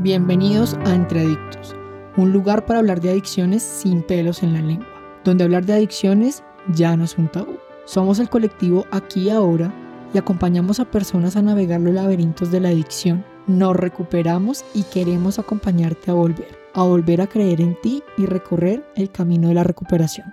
Bienvenidos 0.00 0.78
a 0.84 0.94
Entre 0.94 1.22
Adictos, 1.22 1.74
un 2.16 2.32
lugar 2.32 2.64
para 2.66 2.78
hablar 2.78 3.00
de 3.00 3.10
adicciones 3.10 3.64
sin 3.64 4.02
pelos 4.02 4.44
en 4.44 4.52
la 4.52 4.62
lengua, 4.62 4.86
donde 5.24 5.42
hablar 5.42 5.66
de 5.66 5.72
adicciones 5.72 6.44
ya 6.72 6.96
no 6.96 7.02
es 7.02 7.18
un 7.18 7.26
tabú. 7.26 7.58
Somos 7.84 8.20
el 8.20 8.28
colectivo 8.28 8.86
Aquí 8.92 9.28
Ahora 9.28 9.74
y 10.14 10.18
acompañamos 10.18 10.78
a 10.78 10.88
personas 10.88 11.34
a 11.34 11.42
navegar 11.42 11.80
los 11.80 11.92
laberintos 11.92 12.52
de 12.52 12.60
la 12.60 12.68
adicción. 12.68 13.24
Nos 13.48 13.74
recuperamos 13.74 14.64
y 14.72 14.84
queremos 14.84 15.40
acompañarte 15.40 16.12
a 16.12 16.14
volver, 16.14 16.56
a 16.74 16.84
volver 16.84 17.20
a 17.20 17.26
creer 17.26 17.60
en 17.60 17.76
ti 17.80 18.00
y 18.16 18.26
recorrer 18.26 18.84
el 18.94 19.10
camino 19.10 19.48
de 19.48 19.54
la 19.54 19.64
recuperación. 19.64 20.32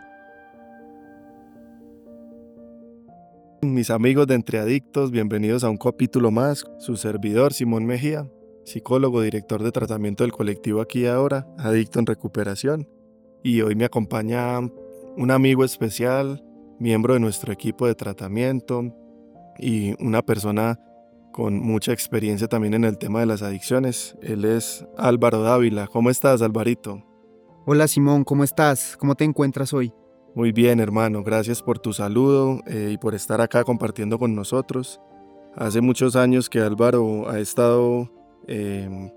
Mis 3.64 3.90
amigos 3.90 4.28
de 4.28 4.36
Entre 4.36 4.60
Adictos, 4.60 5.10
bienvenidos 5.10 5.64
a 5.64 5.72
un 5.72 5.78
capítulo 5.78 6.30
más. 6.30 6.66
Su 6.78 6.98
servidor 6.98 7.52
Simón 7.52 7.88
Mejía 7.88 8.28
psicólogo, 8.66 9.22
director 9.22 9.64
de 9.64 9.72
tratamiento 9.72 10.24
del 10.24 10.34
colectivo 10.34 10.82
Aquí 10.82 11.06
Ahora, 11.06 11.48
adicto 11.58 12.00
en 12.00 12.06
recuperación. 12.06 12.90
Y 13.44 13.62
hoy 13.62 13.76
me 13.76 13.86
acompaña 13.86 14.60
un 14.60 15.32
amigo 15.32 15.64
especial, 15.64 16.44
miembro 16.80 17.14
de 17.14 17.20
nuestro 17.20 17.54
equipo 17.54 17.88
de 17.88 17.96
tratamiento 17.96 18.94
y 19.58 19.96
una 20.04 20.22
persona 20.22 20.80
con 21.32 21.59
mucha 21.59 21.94
experiencia 21.94 22.48
también 22.48 22.73
en 22.73 22.86
el 22.86 22.98
tema 22.98 23.20
de 23.20 23.26
las 23.26 23.42
adicciones. 23.42 24.18
Él 24.22 24.46
es 24.46 24.86
Álvaro 24.98 25.42
Dávila. 25.42 25.88
¿Cómo 25.88 26.09
estás, 26.09 26.42
Alvarito? 26.42 27.04
Hola, 27.66 27.88
Simón, 27.88 28.23
¿cómo 28.23 28.44
estás? 28.44 28.98
¿Cómo 28.98 29.16
te 29.16 29.26
encuentras 29.26 29.73
hoy? 29.73 29.92
Muy 30.34 30.52
bien, 30.52 30.80
hermano. 30.80 31.23
Gracias 31.23 31.62
por 31.62 31.80
tu 31.80 31.94
saludo 31.94 32.62
eh, 32.68 32.92
y 32.94 32.98
por 32.98 33.16
estar 33.16 33.42
acá 33.42 33.64
compartiendo 33.64 34.18
con 34.18 34.36
nosotros. 34.36 35.00
Hace 35.56 35.82
muchos 35.82 36.16
años 36.16 36.50
que 36.50 36.59
Álvaro 36.59 37.30
ha 37.30 37.40
estado 37.40 38.09
Em, 38.48 39.09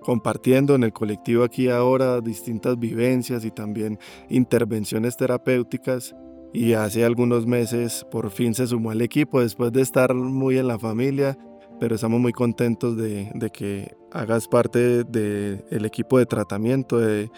compartiendo 0.00 0.74
en 0.74 0.84
el 0.84 0.92
colectivo 0.92 1.44
aquí 1.44 1.68
ahora 1.68 2.20
distintas 2.20 2.78
vivencias 2.78 3.44
y 3.44 3.50
también 3.50 3.98
intervenciones 4.28 5.16
terapéuticas. 5.16 6.14
Y 6.52 6.72
hace 6.72 7.04
algunos 7.04 7.46
meses 7.46 8.06
por 8.10 8.30
fin 8.30 8.54
se 8.54 8.66
sumó 8.66 8.90
al 8.90 9.02
equipo 9.02 9.40
después 9.42 9.70
de 9.72 9.82
estar 9.82 10.14
muy 10.14 10.56
en 10.56 10.66
la 10.66 10.78
familia, 10.78 11.36
pero 11.78 11.94
estamos 11.94 12.20
muy 12.20 12.32
contentos 12.32 12.96
de, 12.96 13.50
que 13.52 13.94
hagas 14.10 14.48
parte 14.48 15.04
del 15.04 15.84
equipo 15.84 16.18
de 16.18 16.26
tratamiento 16.26 16.98
de, 16.98 17.30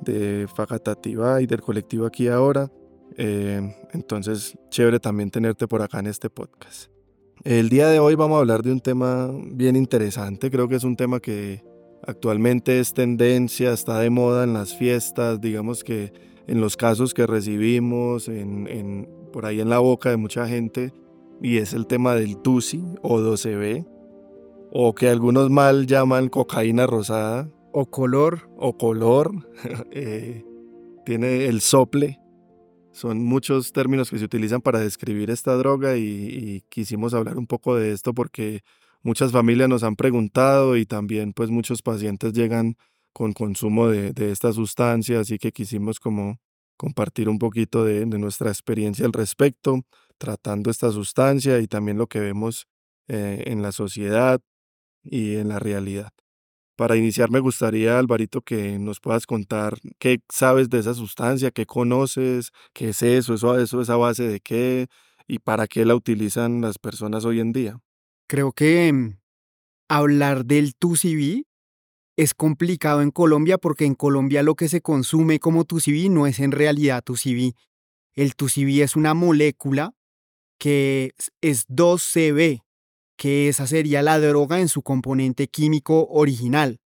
de 0.00 0.46
Facatativa 0.54 1.42
y 1.42 1.46
del 1.46 1.60
colectivo 1.60 2.06
aquí 2.06 2.28
ahora. 2.28 2.70
Em, 3.16 3.72
entonces, 3.92 4.56
chévere 4.70 5.00
también 5.00 5.30
tenerte 5.30 5.66
por 5.66 5.82
acá 5.82 5.98
en 5.98 6.06
este 6.06 6.30
podcast. 6.30 6.92
El 7.44 7.70
día 7.70 7.88
de 7.88 7.98
hoy 7.98 8.14
vamos 8.14 8.36
a 8.36 8.38
hablar 8.38 8.62
de 8.62 8.70
un 8.70 8.78
tema 8.78 9.28
bien 9.50 9.74
interesante, 9.74 10.48
creo 10.48 10.68
que 10.68 10.76
es 10.76 10.84
un 10.84 10.94
tema 10.94 11.18
que 11.18 11.64
actualmente 12.06 12.78
es 12.78 12.94
tendencia, 12.94 13.72
está 13.72 13.98
de 13.98 14.10
moda 14.10 14.44
en 14.44 14.52
las 14.52 14.76
fiestas, 14.76 15.40
digamos 15.40 15.82
que 15.82 16.12
en 16.46 16.60
los 16.60 16.76
casos 16.76 17.14
que 17.14 17.26
recibimos, 17.26 18.28
en, 18.28 19.08
por 19.32 19.44
ahí 19.44 19.60
en 19.60 19.70
la 19.70 19.80
boca 19.80 20.10
de 20.10 20.18
mucha 20.18 20.46
gente, 20.46 20.92
y 21.42 21.56
es 21.56 21.72
el 21.72 21.88
tema 21.88 22.14
del 22.14 22.36
TUSI 22.36 22.80
o 23.02 23.18
12B, 23.18 23.88
o 24.70 24.94
que 24.94 25.08
algunos 25.08 25.50
mal 25.50 25.88
llaman 25.88 26.28
cocaína 26.28 26.86
rosada. 26.86 27.50
O 27.72 27.86
color. 27.86 28.48
O 28.56 28.76
color. 28.78 29.32
Eh, 29.90 30.44
tiene 31.04 31.46
el 31.46 31.60
sople, 31.60 32.20
son 32.92 33.24
muchos 33.24 33.72
términos 33.72 34.10
que 34.10 34.18
se 34.18 34.24
utilizan 34.24 34.60
para 34.60 34.78
describir 34.78 35.30
esta 35.30 35.54
droga 35.56 35.96
y, 35.96 36.62
quisimos 36.68 37.14
hablar 37.14 37.38
un 37.38 37.46
poco 37.46 37.76
de 37.76 37.92
esto 37.92 38.14
porque 38.14 38.62
muchas 39.02 39.32
familias 39.32 39.68
nos 39.68 39.82
han 39.82 39.96
preguntado 39.96 40.76
y 40.76 40.86
también 40.86 41.32
pues 41.32 41.50
muchos 41.50 41.82
pacientes 41.82 42.32
llegan 42.32 42.76
con 43.12 43.32
consumo 43.32 43.88
de, 43.88 44.12
esta 44.30 44.52
sustancia, 44.52 45.20
así 45.20 45.38
que 45.38 45.52
quisimos 45.52 46.00
como 46.00 46.38
compartir 46.76 47.28
un 47.28 47.38
poquito 47.38 47.84
de, 47.84 48.06
nuestra 48.06 48.50
experiencia 48.50 49.06
al 49.06 49.12
respecto, 49.12 49.82
tratando 50.18 50.70
esta 50.70 50.90
sustancia 50.92 51.58
y 51.60 51.66
también 51.66 51.98
lo 51.98 52.06
que 52.06 52.20
vemos 52.20 52.66
eh, 53.08 53.44
en 53.46 53.62
la 53.62 53.72
sociedad 53.72 54.40
y 55.02 55.36
en 55.36 55.48
la 55.48 55.58
realidad. 55.58 56.12
Para 56.76 56.96
iniciar 56.96 57.30
me 57.30 57.40
gustaría, 57.40 57.98
Alvarito, 57.98 58.40
que 58.40 58.78
nos 58.78 59.00
puedas 59.00 59.26
contar 59.26 59.78
qué 59.98 60.20
sabes 60.30 60.70
de 60.70 60.78
esa 60.78 60.94
sustancia, 60.94 61.50
qué 61.50 61.66
conoces, 61.66 62.50
qué 62.72 62.90
es 62.90 63.02
eso, 63.02 63.34
eso, 63.34 63.58
eso 63.58 63.80
esa 63.80 63.96
base 63.96 64.26
de 64.26 64.40
qué 64.40 64.86
y 65.28 65.38
para 65.38 65.66
qué 65.66 65.84
la 65.84 65.94
utilizan 65.94 66.60
las 66.60 66.78
personas 66.78 67.24
hoy 67.24 67.40
en 67.40 67.52
día. 67.52 67.78
Creo 68.26 68.52
que 68.52 68.92
mm, 68.92 69.18
hablar 69.88 70.46
del 70.46 70.74
TUCB 70.74 71.44
es 72.16 72.34
complicado 72.34 73.02
en 73.02 73.10
Colombia 73.10 73.58
porque 73.58 73.84
en 73.84 73.94
Colombia 73.94 74.42
lo 74.42 74.54
que 74.54 74.68
se 74.68 74.80
consume 74.80 75.38
como 75.38 75.64
TUCB 75.64 76.10
no 76.10 76.26
es 76.26 76.40
en 76.40 76.52
realidad 76.52 77.02
TUCB. 77.02 77.52
El 78.14 78.34
TUCB 78.34 78.82
es 78.82 78.96
una 78.96 79.14
molécula 79.14 79.94
que 80.58 81.12
es 81.40 81.66
2CB, 81.68 82.62
que 83.16 83.48
esa 83.48 83.66
sería 83.66 84.02
la 84.02 84.18
droga 84.18 84.60
en 84.60 84.68
su 84.68 84.82
componente 84.82 85.48
químico 85.48 86.06
original, 86.08 86.80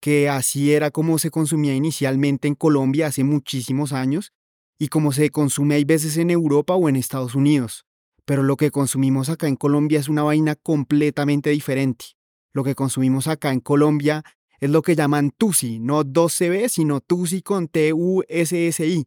que 0.00 0.28
así 0.28 0.72
era 0.72 0.90
como 0.90 1.18
se 1.18 1.30
consumía 1.30 1.74
inicialmente 1.74 2.48
en 2.48 2.54
Colombia 2.54 3.08
hace 3.08 3.24
muchísimos 3.24 3.92
años 3.92 4.32
y 4.78 4.88
como 4.88 5.12
se 5.12 5.30
consume 5.30 5.74
hay 5.74 5.84
veces 5.84 6.16
en 6.16 6.30
Europa 6.30 6.74
o 6.74 6.88
en 6.88 6.96
Estados 6.96 7.34
Unidos. 7.34 7.84
Pero 8.24 8.42
lo 8.42 8.56
que 8.56 8.70
consumimos 8.70 9.28
acá 9.28 9.46
en 9.46 9.56
Colombia 9.56 9.98
es 9.98 10.08
una 10.08 10.22
vaina 10.22 10.54
completamente 10.54 11.50
diferente. 11.50 12.06
Lo 12.52 12.64
que 12.64 12.74
consumimos 12.74 13.26
acá 13.26 13.52
en 13.52 13.60
Colombia 13.60 14.22
es 14.60 14.70
lo 14.70 14.82
que 14.82 14.96
llaman 14.96 15.30
TUSI, 15.30 15.80
no 15.80 16.04
2CB, 16.04 16.68
sino 16.68 17.00
TUSI 17.00 17.42
con 17.42 17.68
T-U-S-S-I, 17.68 19.06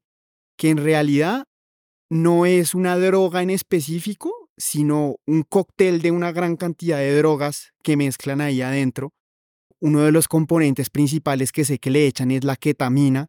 que 0.58 0.70
en 0.70 0.78
realidad 0.78 1.46
no 2.10 2.46
es 2.46 2.76
una 2.76 2.98
droga 2.98 3.42
en 3.42 3.50
específico, 3.50 4.43
sino 4.58 5.18
un 5.26 5.44
cóctel 5.44 6.02
de 6.02 6.12
una 6.12 6.32
gran 6.32 6.56
cantidad 6.56 6.98
de 6.98 7.18
drogas 7.18 7.74
que 7.84 7.98
mezclan 7.98 8.42
ahí 8.42 8.62
adentro. 8.62 9.14
Uno 9.80 10.02
de 10.02 10.12
los 10.12 10.28
componentes 10.28 10.90
principales 10.90 11.52
que 11.52 11.66
sé 11.66 11.80
que 11.80 11.90
le 11.90 12.08
echan 12.08 12.32
es 12.32 12.44
la 12.44 12.56
ketamina, 12.56 13.28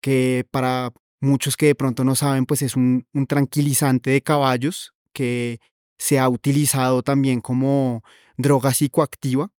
que 0.00 0.44
para 0.50 0.92
muchos 1.20 1.56
que 1.56 1.66
de 1.66 1.74
pronto 1.74 2.04
no 2.04 2.14
saben, 2.14 2.44
pues 2.44 2.62
es 2.62 2.76
un, 2.76 3.06
tranquilizante 3.28 4.10
de 4.10 4.22
caballos 4.22 4.92
que 5.12 5.60
se 5.98 6.18
ha 6.18 6.28
utilizado 6.28 7.02
también 7.02 7.40
como 7.40 8.02
droga 8.36 8.74
psicoactiva. 8.74 9.50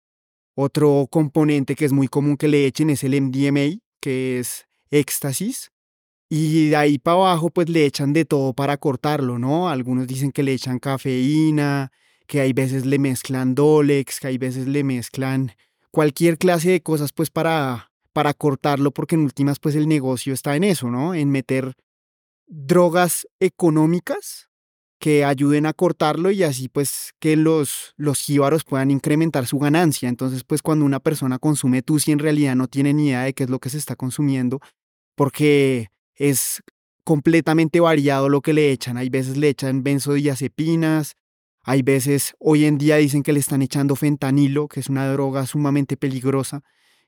Otro 0.55 1.07
componente 1.09 1.75
que 1.75 1.85
es 1.85 1.93
muy 1.93 2.07
común 2.07 2.37
que 2.37 2.47
le 2.47 2.65
echen 2.65 2.89
es 2.89 3.03
el 3.03 3.19
MDMA, 3.19 3.79
que 4.01 4.39
es 4.39 4.65
éxtasis, 4.91 5.71
y 6.35 6.69
de 6.69 6.75
ahí 6.75 6.97
para 6.97 7.17
abajo, 7.17 7.51
pues 7.51 7.69
le 7.69 7.85
echan 7.85 8.11
de 8.11 8.25
todo 8.25 8.53
para 8.53 8.77
cortarlo, 8.77 9.37
¿no? 9.37 9.69
Algunos 9.69 10.07
dicen 10.07 10.31
que 10.31 10.41
le 10.41 10.53
echan 10.53 10.79
cafeína, 10.79 11.91
que 12.25 12.41
hay 12.41 12.53
veces 12.53 12.87
le 12.87 12.97
mezclan 12.97 13.53
Dolex, 13.53 14.19
que 14.19 14.29
hay 14.29 14.39
veces 14.39 14.67
le 14.67 14.83
mezclan 14.83 15.51
cualquier 15.91 16.39
clase 16.39 16.71
de 16.71 16.81
cosas, 16.81 17.13
pues 17.13 17.29
para, 17.29 17.91
para 18.13 18.33
cortarlo, 18.33 18.89
porque 18.89 19.13
en 19.13 19.21
últimas, 19.21 19.59
pues 19.59 19.75
el 19.75 19.87
negocio 19.87 20.33
está 20.33 20.55
en 20.55 20.63
eso, 20.63 20.89
¿no? 20.89 21.13
En 21.13 21.29
meter 21.29 21.75
drogas 22.47 23.27
económicas 23.39 24.49
que 24.97 25.25
ayuden 25.25 25.67
a 25.67 25.73
cortarlo 25.73 26.31
y 26.31 26.41
así 26.41 26.67
pues 26.67 27.13
que 27.19 27.35
los, 27.35 27.93
los 27.95 28.17
jíbaros 28.17 28.63
puedan 28.63 28.89
incrementar 28.89 29.45
su 29.45 29.59
ganancia. 29.59 30.09
Entonces 30.09 30.43
pues 30.43 30.63
cuando 30.63 30.83
una 30.83 30.99
persona 30.99 31.37
consume 31.37 31.83
tú 31.83 31.99
si 31.99 32.11
en 32.11 32.17
realidad 32.17 32.55
no 32.55 32.67
tiene 32.67 32.91
ni 32.95 33.09
idea 33.09 33.21
de 33.21 33.33
qué 33.33 33.43
es 33.43 33.51
lo 33.51 33.59
que 33.59 33.69
se 33.69 33.77
está 33.77 33.95
consumiendo, 33.95 34.61
porque 35.15 35.92
es 36.15 36.61
completamente 37.03 37.79
variado 37.79 38.29
lo 38.29 38.41
que 38.41 38.53
le 38.53 38.71
echan. 38.71 38.97
Hay 38.97 39.09
veces 39.09 39.37
le 39.37 39.49
echan 39.49 39.83
benzodiazepinas, 39.83 41.15
hay 41.63 41.81
veces, 41.81 42.35
hoy 42.39 42.65
en 42.65 42.77
día 42.77 42.97
dicen 42.97 43.23
que 43.23 43.31
le 43.31 43.39
están 43.39 43.61
echando 43.61 43.95
fentanilo, 43.95 44.67
que 44.67 44.81
es 44.81 44.89
una 44.89 45.07
droga 45.11 45.45
sumamente 45.45 45.95
peligrosa, 45.95 46.61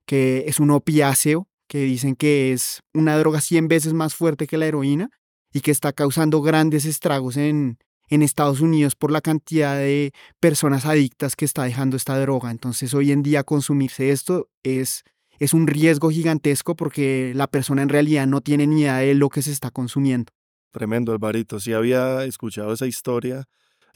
que 0.06 0.46
es 0.48 0.60
un 0.60 0.72
opiáceo, 0.72 1.48
que 1.68 1.80
dicen 1.80 2.16
que 2.16 2.54
es 2.54 2.82
una 2.94 3.18
droga 3.18 3.42
100 3.42 3.68
veces 3.68 3.94
más 3.94 4.16
fuerte 4.16 4.48
que 4.48 4.58
la 4.58 4.68
heroína 4.68 5.10
y 5.52 5.62
que 5.62 5.72
está 5.72 5.92
causando 5.92 6.42
grandes 6.42 6.86
estragos 6.86 7.38
en, 7.38 7.80
en 8.08 8.22
Estados 8.22 8.62
Unidos 8.62 8.96
por 8.96 9.12
la 9.12 9.22
cantidad 9.22 9.76
de 9.76 10.12
personas 10.40 10.86
adictas 10.86 11.36
que 11.36 11.46
está 11.46 11.64
dejando 11.64 11.98
esta 11.98 12.18
droga. 12.20 12.52
Entonces 12.52 12.94
hoy 12.94 13.12
en 13.12 13.24
día 13.24 13.44
consumirse 13.44 14.12
esto 14.12 14.50
es 14.64 15.04
es 15.40 15.54
un 15.54 15.68
riesgo 15.68 16.10
gigantesco 16.10 16.76
porque 16.76 17.34
la 17.36 17.48
persona 17.48 17.82
en 17.82 17.90
realidad 17.90 18.28
no 18.28 18.42
tiene 18.42 18.68
ni 18.68 18.82
idea 18.82 18.98
de 18.98 19.16
lo 19.16 19.30
que 19.30 19.42
se 19.42 19.52
está 19.52 19.72
consumiendo. 19.72 20.32
Tremendo, 20.72 21.12
Alvarito. 21.14 21.60
Sí 21.60 21.74
había 21.74 22.26
escuchado 22.26 22.74
esa 22.74 22.86
historia 22.86 23.46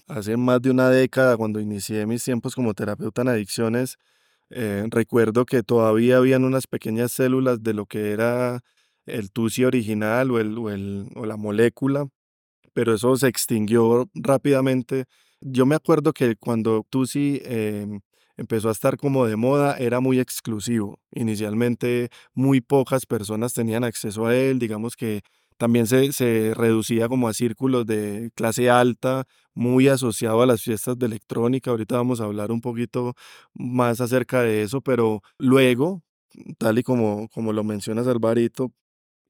hace 0.09 0.35
más 0.37 0.61
de 0.61 0.71
una 0.71 0.89
década 0.89 1.37
cuando 1.37 1.59
inicié 1.59 2.05
mis 2.05 2.23
tiempos 2.23 2.55
como 2.55 2.73
terapeuta 2.73 3.21
en 3.21 3.29
adicciones. 3.29 3.97
Eh, 4.49 4.85
recuerdo 4.89 5.45
que 5.45 5.61
todavía 5.61 6.17
habían 6.17 6.43
unas 6.43 6.65
pequeñas 6.67 7.11
células 7.11 7.61
de 7.61 7.73
lo 7.73 7.85
que 7.85 8.11
era 8.11 8.61
el 9.05 9.31
TUSI 9.31 9.65
original 9.65 10.31
o, 10.31 10.39
el, 10.39 10.57
o, 11.15 11.25
la 11.25 11.37
molécula, 11.37 12.07
pero 12.73 12.93
eso 12.95 13.15
se 13.15 13.27
extinguió 13.27 14.09
rápidamente. 14.15 15.05
Yo 15.41 15.65
me 15.65 15.75
acuerdo 15.75 16.11
que 16.11 16.35
cuando 16.35 16.85
TUSI 16.89 17.41
eh, 17.45 17.99
empezó 18.39 18.69
a 18.69 18.71
estar 18.71 18.97
como 18.97 19.25
de 19.25 19.35
moda, 19.35 19.77
era 19.77 19.99
muy 19.99 20.19
exclusivo. 20.19 20.99
Inicialmente 21.11 22.09
muy 22.33 22.61
pocas 22.61 23.05
personas 23.05 23.53
tenían 23.53 23.83
acceso 23.83 24.27
a 24.27 24.35
él, 24.35 24.59
digamos 24.59 24.95
que 24.95 25.21
también 25.57 25.87
se, 25.87 26.13
se, 26.13 26.53
reducía 26.55 27.09
como 27.09 27.27
a 27.27 27.33
círculos 27.33 27.85
de 27.85 28.31
clase 28.33 28.69
alta, 28.69 29.25
muy 29.53 29.89
asociado 29.89 30.41
a 30.41 30.45
las 30.45 30.61
fiestas 30.61 30.97
de 30.97 31.05
electrónica. 31.05 31.71
Ahorita 31.71 31.97
vamos 31.97 32.21
a 32.21 32.25
hablar 32.25 32.51
un 32.51 32.61
poquito 32.61 33.13
más 33.53 33.99
acerca 33.99 34.41
de 34.41 34.63
eso, 34.63 34.79
pero 34.81 35.21
luego, 35.37 36.01
tal 36.57 36.79
y 36.79 36.83
como, 36.83 37.27
como 37.29 37.51
lo 37.51 37.65
mencionas, 37.65 38.07
Alvarito, 38.07 38.71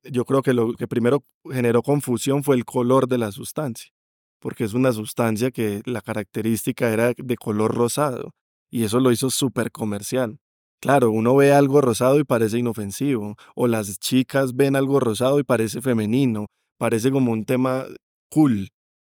yo 0.04 0.24
creo 0.26 0.44
que 0.44 0.54
lo 0.54 0.74
que 0.74 0.88
primero 0.88 1.24
generó 1.50 1.82
confusión 1.82 2.44
fue 2.44 2.56
el 2.56 2.66
color 2.66 3.08
de 3.08 3.18
la 3.18 3.32
sustancia, 3.32 3.92
porque 4.40 4.66
es 4.66 4.74
una 4.74 4.94
sustancia 4.94 5.50
que 5.52 5.82
la 5.86 6.02
característica 6.02 6.90
era 6.92 7.14
de 7.18 7.36
color 7.38 7.74
rosado, 7.76 8.34
y 8.70 8.84
eso 8.84 9.00
lo 9.00 9.12
hizo 9.12 9.30
súper 9.30 9.72
comercial. 9.72 10.40
Claro, 10.82 11.12
uno 11.12 11.36
ve 11.36 11.54
algo 11.54 11.82
rosado 11.82 12.20
y 12.20 12.24
parece 12.24 12.58
inofensivo, 12.60 13.36
o 13.56 13.68
las 13.68 14.00
chicas 14.00 14.56
ven 14.56 14.76
algo 14.76 15.00
rosado 15.00 15.40
y 15.40 15.44
parece 15.44 15.82
femenino, 15.82 16.48
parece 16.78 17.12
como 17.12 17.32
un 17.34 17.46
tema 17.46 17.86
cool. 18.30 18.70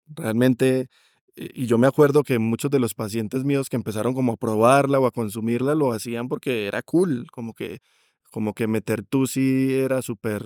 Realmente, 0.06 0.88
y 1.36 1.66
yo 1.66 1.78
me 1.78 1.86
acuerdo 1.88 2.22
que 2.24 2.38
muchos 2.38 2.70
de 2.70 2.78
los 2.80 2.94
pacientes 2.94 3.44
míos 3.44 3.68
que 3.68 3.76
empezaron 3.76 4.14
como 4.14 4.32
a 4.34 4.36
probarla 4.36 5.00
o 5.00 5.06
a 5.06 5.10
consumirla 5.12 5.74
lo 5.74 5.92
hacían 5.92 6.28
porque 6.28 6.66
era 6.66 6.82
cool, 6.82 7.26
como 7.32 7.52
que, 7.54 7.80
como 8.30 8.54
que 8.54 8.68
meter 8.68 9.04
tusi 9.04 9.74
era 9.74 10.02
súper 10.02 10.44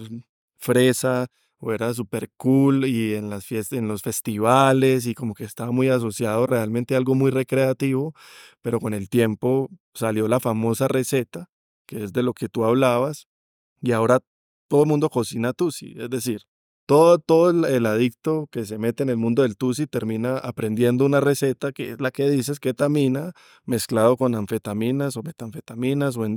fresa 0.59 1.27
o 1.61 1.73
era 1.73 1.95
súper 1.95 2.31
cool 2.37 2.87
y 2.87 3.15
en 3.15 3.31
las 3.31 3.45
fiestas, 3.45 3.79
en 3.79 3.87
los 3.89 4.03
festivales 4.03 5.07
y 5.07 5.15
como 5.15 5.35
que 5.35 5.45
estaba 5.45 5.71
muy 5.73 5.89
asociado 5.89 6.47
realmente 6.47 6.95
a 6.95 6.99
algo 6.99 7.15
muy 7.15 7.31
recreativo, 7.31 8.15
pero 8.63 8.81
con 8.81 8.95
el 8.95 9.09
tiempo 9.09 9.69
salió 9.95 10.27
la 10.27 10.41
famosa 10.41 10.89
receta, 10.89 11.51
que 11.87 12.05
es 12.05 12.13
de 12.13 12.23
lo 12.23 12.33
que 12.33 12.49
tú 12.49 12.65
hablabas, 12.65 13.27
y 13.83 13.93
ahora 13.93 14.21
todo 14.69 14.85
el 14.85 14.89
mundo 14.89 15.11
cocina 15.11 15.53
tusi, 15.53 15.95
es 15.99 16.11
decir, 16.11 16.43
todo, 16.87 17.19
todo 17.21 17.51
el, 17.51 17.87
adicto 17.87 18.49
que 18.51 18.65
se 18.65 18.77
mete 18.79 19.05
en 19.05 19.11
el 19.11 19.17
mundo 19.17 19.43
del 19.43 19.57
tusi 19.57 19.87
termina 19.87 20.39
aprendiendo 20.39 21.05
una 21.05 21.21
receta 21.21 21.71
que 21.71 21.93
es 21.93 22.01
la 22.01 22.11
que 22.11 22.29
dices 22.29 22.59
ketamina 22.59 23.33
mezclado 23.65 24.17
con 24.17 24.35
anfetaminas 24.35 25.17
o 25.17 25.23
metanfetaminas 25.23 26.17
o 26.17 26.25
en 26.25 26.37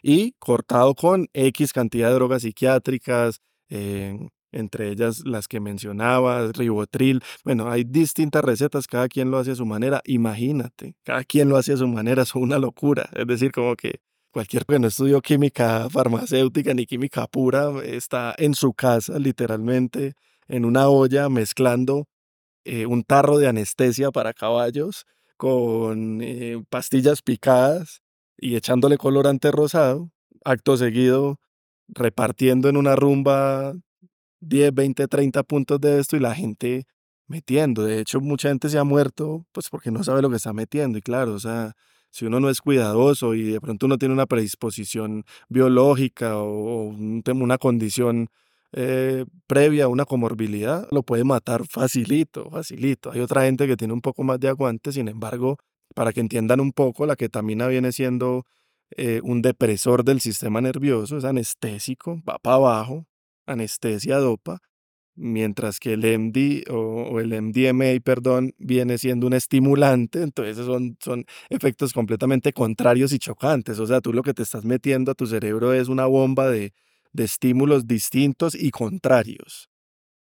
y 0.00 0.32
cortado 0.38 0.94
con 0.94 1.28
X 1.32 1.72
cantidad 1.72 2.10
de 2.10 2.14
drogas 2.14 2.42
psiquiátricas, 2.42 3.40
eh, 3.74 4.28
entre 4.52 4.90
ellas 4.90 5.22
las 5.24 5.48
que 5.48 5.58
mencionabas, 5.58 6.56
ribotril. 6.56 7.22
Bueno, 7.44 7.68
hay 7.68 7.82
distintas 7.82 8.44
recetas, 8.44 8.86
cada 8.86 9.08
quien 9.08 9.32
lo 9.32 9.38
hace 9.38 9.50
a 9.50 9.56
su 9.56 9.66
manera. 9.66 10.00
Imagínate, 10.04 10.94
cada 11.02 11.24
quien 11.24 11.48
lo 11.48 11.56
hace 11.56 11.72
a 11.72 11.76
su 11.76 11.88
manera, 11.88 12.22
es 12.22 12.34
una 12.36 12.58
locura. 12.58 13.08
Es 13.14 13.26
decir, 13.26 13.50
como 13.50 13.74
que 13.74 14.00
cualquier 14.30 14.64
que 14.64 14.78
no 14.78 14.86
estudió 14.86 15.20
química 15.20 15.88
farmacéutica 15.90 16.72
ni 16.72 16.86
química 16.86 17.26
pura 17.26 17.72
está 17.84 18.32
en 18.38 18.54
su 18.54 18.74
casa, 18.74 19.18
literalmente, 19.18 20.14
en 20.46 20.64
una 20.64 20.88
olla 20.88 21.28
mezclando 21.28 22.06
eh, 22.64 22.86
un 22.86 23.02
tarro 23.02 23.38
de 23.38 23.48
anestesia 23.48 24.12
para 24.12 24.32
caballos 24.34 25.04
con 25.36 26.20
eh, 26.22 26.62
pastillas 26.70 27.22
picadas 27.22 28.02
y 28.38 28.54
echándole 28.54 28.98
colorante 28.98 29.50
rosado, 29.50 30.10
acto 30.44 30.76
seguido 30.76 31.40
repartiendo 31.88 32.68
en 32.68 32.76
una 32.76 32.96
rumba 32.96 33.74
10, 34.40 34.74
20, 34.74 35.08
30 35.08 35.42
puntos 35.42 35.80
de 35.80 35.98
esto 36.00 36.16
y 36.16 36.20
la 36.20 36.34
gente 36.34 36.86
metiendo. 37.26 37.84
De 37.84 38.00
hecho, 38.00 38.20
mucha 38.20 38.48
gente 38.48 38.68
se 38.68 38.78
ha 38.78 38.84
muerto 38.84 39.46
pues 39.52 39.68
porque 39.70 39.90
no 39.90 40.04
sabe 40.04 40.22
lo 40.22 40.30
que 40.30 40.36
está 40.36 40.52
metiendo. 40.52 40.98
Y 40.98 41.02
claro, 41.02 41.34
o 41.34 41.40
sea, 41.40 41.74
si 42.10 42.26
uno 42.26 42.40
no 42.40 42.50
es 42.50 42.60
cuidadoso 42.60 43.34
y 43.34 43.42
de 43.52 43.60
pronto 43.60 43.86
uno 43.86 43.98
tiene 43.98 44.14
una 44.14 44.26
predisposición 44.26 45.24
biológica 45.48 46.38
o, 46.38 46.94
una 47.34 47.58
condición 47.58 48.28
eh, 48.72 49.24
previa, 49.46 49.88
una 49.88 50.04
comorbilidad, 50.04 50.86
lo 50.90 51.02
puede 51.02 51.24
matar 51.24 51.66
facilito, 51.66 52.50
facilito. 52.50 53.12
Hay 53.12 53.20
otra 53.20 53.42
gente 53.42 53.66
que 53.66 53.76
tiene 53.76 53.94
un 53.94 54.00
poco 54.00 54.22
más 54.24 54.38
de 54.40 54.48
aguante, 54.48 54.92
sin 54.92 55.08
embargo, 55.08 55.58
para 55.94 56.12
que 56.12 56.20
entiendan 56.20 56.60
un 56.60 56.72
poco, 56.72 57.06
la 57.06 57.16
ketamina 57.16 57.68
viene 57.68 57.92
siendo 57.92 58.44
eh, 58.96 59.20
un 59.22 59.42
depresor 59.42 60.04
del 60.04 60.20
sistema 60.20 60.60
nervioso, 60.60 61.16
es 61.16 61.24
anestésico, 61.24 62.22
va 62.28 62.38
para 62.38 62.56
abajo, 62.56 63.06
anestesia 63.46 64.18
dopa, 64.18 64.60
mientras 65.16 65.78
que 65.78 65.92
el 65.92 66.04
MD 66.04 66.64
o, 66.70 67.20
el 67.20 67.40
MDMA, 67.40 68.00
perdón, 68.04 68.52
viene 68.58 68.98
siendo 68.98 69.26
un 69.26 69.34
estimulante, 69.34 70.22
entonces 70.22 70.64
son, 70.64 70.96
son 71.00 71.24
efectos 71.50 71.92
completamente 71.92 72.52
contrarios 72.52 73.12
y 73.12 73.18
chocantes, 73.18 73.78
o 73.78 73.86
sea, 73.86 74.00
tú 74.00 74.12
lo 74.12 74.22
que 74.22 74.34
te 74.34 74.42
estás 74.42 74.64
metiendo 74.64 75.12
a 75.12 75.14
tu 75.14 75.26
cerebro 75.26 75.72
es 75.72 75.88
una 75.88 76.06
bomba 76.06 76.50
de, 76.50 76.72
de 77.12 77.24
estímulos 77.24 77.86
distintos 77.86 78.54
y 78.54 78.70
contrarios. 78.70 79.68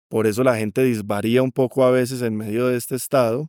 Por 0.09 0.27
eso 0.27 0.43
la 0.43 0.57
gente 0.57 0.83
disvaría 0.83 1.43
un 1.43 1.53
poco 1.53 1.85
a 1.85 1.91
veces 1.91 2.21
en 2.23 2.37
medio 2.37 2.67
de 2.67 2.77
este 2.77 2.97
estado 2.97 3.49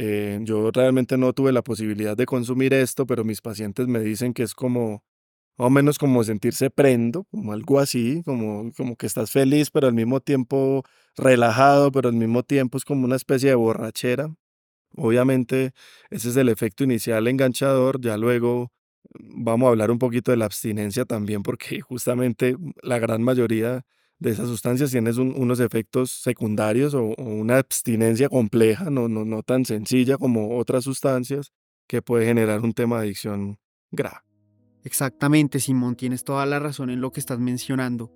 eh, 0.00 0.38
yo 0.42 0.70
realmente 0.70 1.18
no 1.18 1.32
tuve 1.32 1.50
la 1.52 1.62
posibilidad 1.62 2.16
de 2.16 2.24
consumir 2.24 2.72
esto, 2.72 3.04
pero 3.04 3.24
mis 3.24 3.40
pacientes 3.42 3.88
me 3.88 3.98
dicen 3.98 4.32
que 4.32 4.44
es 4.44 4.54
como, 4.54 5.02
o 5.56 5.70
menos 5.70 5.98
como 5.98 6.22
sentirse 6.24 6.70
prendo, 6.70 7.24
como 7.32 7.52
algo 7.52 7.80
así, 7.80 8.22
como, 8.24 8.72
como 8.76 8.96
que 8.96 9.06
estás 9.06 9.32
feliz, 9.32 9.70
pero 9.72 9.88
al 9.88 9.94
mismo 9.94 10.20
tiempo 10.20 10.84
relajado, 11.16 11.90
pero 11.92 12.10
al 12.10 12.14
mismo 12.14 12.44
tiempo 12.44 12.78
es 12.78 12.84
como 12.84 13.06
una 13.06 13.16
especie 13.16 13.50
de 13.50 13.56
borrachera. 13.56 14.32
Obviamente 14.96 15.72
ese 16.10 16.30
es 16.30 16.36
el 16.36 16.48
efecto 16.48 16.84
inicial 16.84 17.26
enganchador, 17.28 18.00
ya 18.00 18.16
luego 18.18 18.70
mm, 19.18 19.44
vamos 19.44 19.66
a 19.68 19.70
hablar 19.70 19.90
un 19.90 19.98
poquito 19.98 20.30
de 20.32 20.38
la 20.38 20.46
abstinencia 20.46 21.06
también, 21.06 21.42
porque 21.42 21.80
justamente 21.82 22.56
la 22.82 22.98
gran 23.00 23.22
mayoría 23.22 23.84
de 24.18 24.30
esas 24.30 24.48
sustancias 24.48 24.90
tienes 24.90 25.16
unos 25.18 25.60
efectos 25.60 26.10
secundarios 26.10 26.94
o, 26.94 27.14
una 27.16 27.58
abstinencia 27.58 28.28
compleja, 28.28 28.90
no, 28.90 29.08
no, 29.08 29.24
no 29.24 29.42
tan 29.42 29.64
sencilla 29.64 30.18
como 30.18 30.58
otras 30.58 30.84
sustancias, 30.84 31.52
que 31.86 32.02
puede 32.02 32.26
generar 32.26 32.60
un 32.60 32.72
tema 32.72 32.96
de 32.96 33.06
adicción 33.06 33.58
grave. 33.90 34.20
Exactamente, 34.84 35.60
Simón, 35.60 35.96
tienes 35.96 36.24
toda 36.24 36.46
la 36.46 36.58
razón 36.58 36.90
en 36.90 37.00
lo 37.00 37.10
que 37.12 37.20
estás 37.20 37.38
mencionando. 37.38 38.12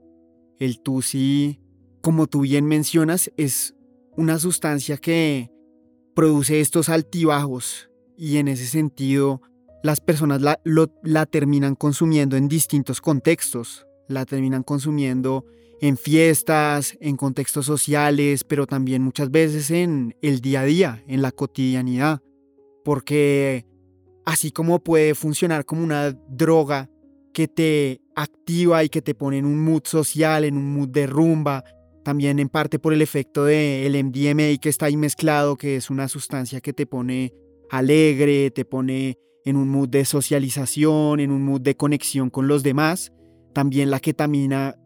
El 0.59 0.81
TUSI, 0.81 1.61
como 2.01 2.27
tú 2.27 2.43
bien 2.43 2.67
mencionas, 2.67 3.33
es 3.37 3.75
una 4.17 4.39
sustancia 4.39 4.97
que 4.97 5.51
produce 6.15 6.61
estos 6.61 6.89
altibajos 6.89 7.91
y 8.17 8.37
en 8.37 8.49
ese 8.49 8.67
sentido 8.67 9.41
las 9.83 10.01
personas 10.01 10.43
la, 10.43 10.61
la 11.03 11.27
terminan 11.27 11.75
consumiendo 11.75 12.37
en 12.37 12.49
distintos 12.49 13.01
contextos. 13.01 13.87
La 14.09 14.27
terminan 14.27 14.63
consumiendo 14.63 15.47
en 15.83 15.97
fiestas, 15.97 16.97
en 17.01 17.17
contextos 17.17 17.67
sociales, 17.67 18.45
pero 18.45 18.69
también 18.69 19.03
muchas 19.03 19.33
veces 19.33 19.69
en 19.73 20.15
el 20.23 20.41
día 20.41 20.61
a 20.61 20.65
día, 20.65 21.03
en 21.09 21.23
la 21.23 21.33
cotidianidad. 21.33 22.23
Porque 22.85 23.67
así 24.25 24.53
como 24.53 24.79
puede 24.79 25.17
funcionar 25.17 25.65
como 25.65 25.83
una 25.83 26.13
droga 26.29 26.89
que 27.35 27.49
te 27.49 28.01
activa 28.15 28.85
y 28.85 28.91
que 28.91 29.03
te 29.03 29.17
pone 29.17 29.39
en 29.39 29.45
un 29.45 29.59
mood 29.59 29.83
social, 29.85 30.45
en 30.45 30.57
un 30.57 30.73
mood 30.73 30.89
de 30.89 31.09
rumba, 31.09 31.65
también 32.05 32.39
en 32.39 32.49
parte 32.49 32.79
por 32.79 32.93
el 32.93 33.03
efecto 33.03 33.45
del 33.45 34.05
MDMA 34.05 34.59
que 34.61 34.69
está 34.69 34.87
ahí 34.87 34.97
mezclado, 34.97 35.57
que 35.57 35.75
es 35.75 35.91
una 35.91 36.07
sustancia 36.07 36.61
que 36.61 36.73
te 36.73 36.87
pone 36.87 37.33
alegre, 37.71 38.53
te 38.53 38.65
pone 38.65 39.19
en 39.45 39.57
un 39.57 39.69
mood 39.69 39.89
de 39.89 40.05
socialización, 40.05 41.19
en 41.19 41.33
un 41.33 41.45
mood 41.45 41.61
de 41.61 41.77
conexión 41.77 42.31
con 42.31 42.47
los 42.47 42.63
demás. 42.63 43.13
También 43.53 43.91
la 43.91 43.99
ketamina 43.99 44.77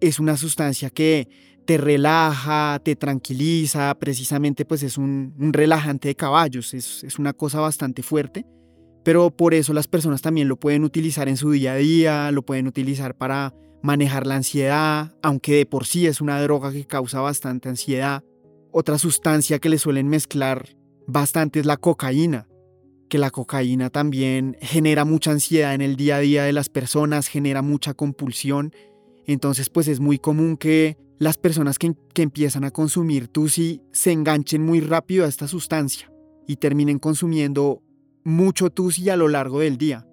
es 0.00 0.18
una 0.18 0.36
sustancia 0.36 0.90
que 0.90 1.28
te 1.64 1.78
relaja, 1.78 2.80
te 2.84 2.94
tranquiliza, 2.96 3.94
precisamente 3.98 4.64
pues 4.64 4.82
es 4.82 4.98
un, 4.98 5.34
relajante 5.52 6.08
de 6.08 6.14
caballos, 6.14 6.74
es, 6.74 7.04
es, 7.04 7.18
una 7.18 7.32
cosa 7.32 7.60
bastante 7.60 8.02
fuerte, 8.02 8.44
pero 9.02 9.30
por 9.30 9.54
eso 9.54 9.72
las 9.72 9.88
personas 9.88 10.22
también 10.22 10.48
lo 10.48 10.56
pueden 10.56 10.84
utilizar 10.84 11.28
en 11.28 11.36
su 11.36 11.50
día 11.52 11.72
a 11.72 11.76
día, 11.76 12.30
lo 12.32 12.42
pueden 12.42 12.66
utilizar 12.66 13.16
para 13.16 13.54
manejar 13.82 14.26
la 14.26 14.36
ansiedad, 14.36 15.14
aunque 15.22 15.56
de 15.56 15.66
por 15.66 15.86
sí 15.86 16.06
es 16.06 16.20
una 16.20 16.40
droga 16.40 16.72
que 16.72 16.86
causa 16.86 17.20
bastante 17.20 17.68
ansiedad. 17.68 18.24
Otra 18.72 18.98
sustancia 18.98 19.58
que 19.58 19.68
le 19.68 19.78
suelen 19.78 20.08
mezclar 20.08 20.68
bastante 21.06 21.60
es 21.60 21.66
la 21.66 21.76
cocaína, 21.76 22.48
que 23.10 23.18
la 23.18 23.30
cocaína 23.30 23.90
también 23.90 24.56
genera 24.60 25.04
mucha 25.04 25.32
ansiedad 25.32 25.74
en 25.74 25.82
el 25.82 25.96
día 25.96 26.16
a 26.16 26.20
día 26.20 26.44
de 26.44 26.54
las 26.54 26.70
personas, 26.70 27.28
genera 27.28 27.60
mucha 27.60 27.92
compulsión 27.92 28.72
entonces, 29.26 29.70
pues 29.70 29.88
es 29.88 30.00
muy 30.00 30.18
común 30.18 30.56
que 30.56 30.96
las 31.18 31.38
personas 31.38 31.78
que, 31.78 31.94
empiezan 32.16 32.64
a 32.64 32.70
consumir 32.70 33.28
Tusi 33.28 33.80
se 33.92 34.12
enganchen 34.12 34.64
muy 34.64 34.80
rápido 34.80 35.24
a 35.24 35.28
esta 35.28 35.48
sustancia 35.48 36.12
y 36.46 36.56
terminen 36.56 36.98
consumiendo 36.98 37.82
mucho 38.24 38.70
Tusi 38.70 39.08
a 39.10 39.16
lo 39.16 39.28
largo 39.28 39.60
del 39.60 39.78
día. 39.78 40.06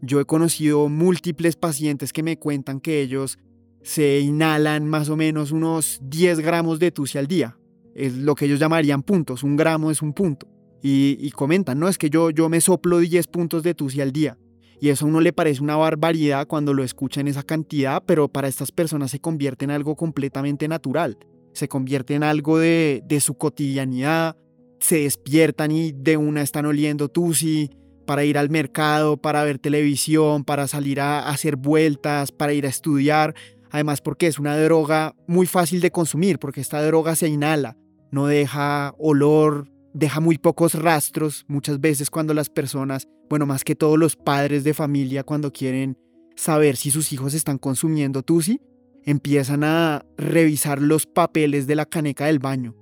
Yo 0.00 0.20
he 0.20 0.24
conocido 0.24 0.88
múltiples 0.88 1.56
pacientes 1.56 2.12
que 2.12 2.22
me 2.22 2.38
cuentan 2.38 2.80
que 2.80 3.00
ellos 3.00 3.38
se 3.82 4.20
inhalan 4.20 4.86
más 4.86 5.08
o 5.08 5.16
menos 5.16 5.52
unos 5.52 6.00
10 6.02 6.40
gramos 6.40 6.78
de 6.78 6.90
Tusi 6.90 7.18
al 7.18 7.26
día. 7.26 7.58
Es 7.94 8.14
lo 8.16 8.34
que 8.34 8.46
ellos 8.46 8.58
llamarían 8.58 9.02
puntos, 9.02 9.42
un 9.42 9.56
gramo 9.56 9.90
es 9.90 10.02
un 10.02 10.12
punto. 10.12 10.48
y, 10.86 11.30
comentan, 11.30 11.78
no, 11.78 11.88
es 11.88 11.96
que 11.96 12.10
yo, 12.10 12.28
yo 12.28 12.50
me 12.50 12.60
soplo 12.60 12.98
10 12.98 13.26
puntos 13.28 13.62
de 13.62 13.72
tusi 13.72 14.02
al 14.02 14.12
día. 14.12 14.36
Y 14.80 14.88
eso 14.88 15.04
a 15.04 15.08
uno 15.08 15.20
le 15.20 15.32
parece 15.32 15.62
una 15.62 15.76
barbaridad 15.76 16.46
cuando 16.46 16.72
lo 16.74 16.82
escucha 16.84 17.20
en 17.20 17.28
esa 17.28 17.42
cantidad, 17.42 18.02
pero 18.04 18.28
para 18.28 18.48
estas 18.48 18.72
personas 18.72 19.10
se 19.10 19.20
convierte 19.20 19.64
en 19.64 19.70
algo 19.70 19.96
completamente 19.96 20.68
natural. 20.68 21.18
Se 21.52 21.68
convierte 21.68 22.14
en 22.14 22.22
algo 22.22 22.58
de, 22.58 23.02
de 23.06 23.20
su 23.20 23.34
cotidianidad. 23.34 24.36
Se 24.80 25.00
despiertan 25.00 25.70
y 25.70 25.92
de 25.92 26.16
una 26.16 26.42
están 26.42 26.66
oliendo 26.66 27.08
tusi 27.08 27.70
para 28.06 28.24
ir 28.24 28.38
al 28.38 28.50
mercado, 28.50 29.16
para 29.16 29.44
ver 29.44 29.58
televisión, 29.58 30.44
para 30.44 30.68
salir 30.68 31.00
a 31.00 31.28
hacer 31.28 31.56
vueltas, 31.56 32.32
para 32.32 32.52
ir 32.52 32.66
a 32.66 32.68
estudiar. 32.68 33.34
Además 33.70 34.00
porque 34.00 34.26
es 34.26 34.38
una 34.38 34.56
droga 34.56 35.14
muy 35.26 35.46
fácil 35.46 35.80
de 35.80 35.90
consumir, 35.90 36.38
porque 36.38 36.60
esta 36.60 36.84
droga 36.84 37.16
se 37.16 37.28
inhala, 37.28 37.76
no 38.12 38.26
deja 38.26 38.94
olor, 38.98 39.68
deja 39.94 40.20
muy 40.20 40.36
pocos 40.36 40.74
rastros. 40.74 41.46
Muchas 41.48 41.80
veces 41.80 42.10
cuando 42.10 42.34
las 42.34 42.50
personas, 42.50 43.08
bueno, 43.30 43.46
más 43.46 43.64
que 43.64 43.74
todos 43.74 43.98
los 43.98 44.16
padres 44.16 44.64
de 44.64 44.74
familia, 44.74 45.24
cuando 45.24 45.52
quieren 45.52 45.96
saber 46.36 46.76
si 46.76 46.90
sus 46.90 47.12
hijos 47.12 47.32
están 47.32 47.56
consumiendo 47.56 48.22
Tusi, 48.22 48.60
empiezan 49.04 49.64
a 49.64 50.04
revisar 50.18 50.82
los 50.82 51.06
papeles 51.06 51.66
de 51.66 51.76
la 51.76 51.86
caneca 51.86 52.26
del 52.26 52.38
baño 52.38 52.74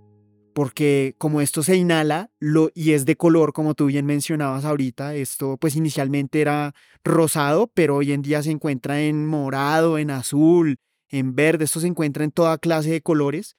porque 0.53 1.15
como 1.19 1.41
esto 1.41 1.63
se 1.63 1.77
inhala 1.77 2.31
lo, 2.39 2.71
y 2.75 2.93
es 2.93 3.05
de 3.05 3.17
color, 3.17 3.53
como 3.53 3.75
tú 3.75 3.87
bien 3.87 4.07
mencionabas 4.07 4.65
ahorita, 4.65 5.15
esto 5.15 5.57
pues 5.57 5.77
inicialmente 5.77 6.41
era 6.41 6.75
rosado, 7.05 7.71
pero 7.73 7.97
hoy 7.97 8.13
en 8.13 8.23
día 8.23 8.43
se 8.43 8.51
encuentra 8.51 9.01
en 9.01 9.27
morado, 9.27 9.99
en 9.99 10.11
azul, 10.11 10.77
en 11.09 11.35
verde, 11.35 11.65
esto 11.65 11.81
se 11.81 11.87
encuentra 11.87 12.25
en 12.25 12.31
toda 12.31 12.59
clase 12.59 12.91
de 12.91 13.03
colores. 13.03 13.57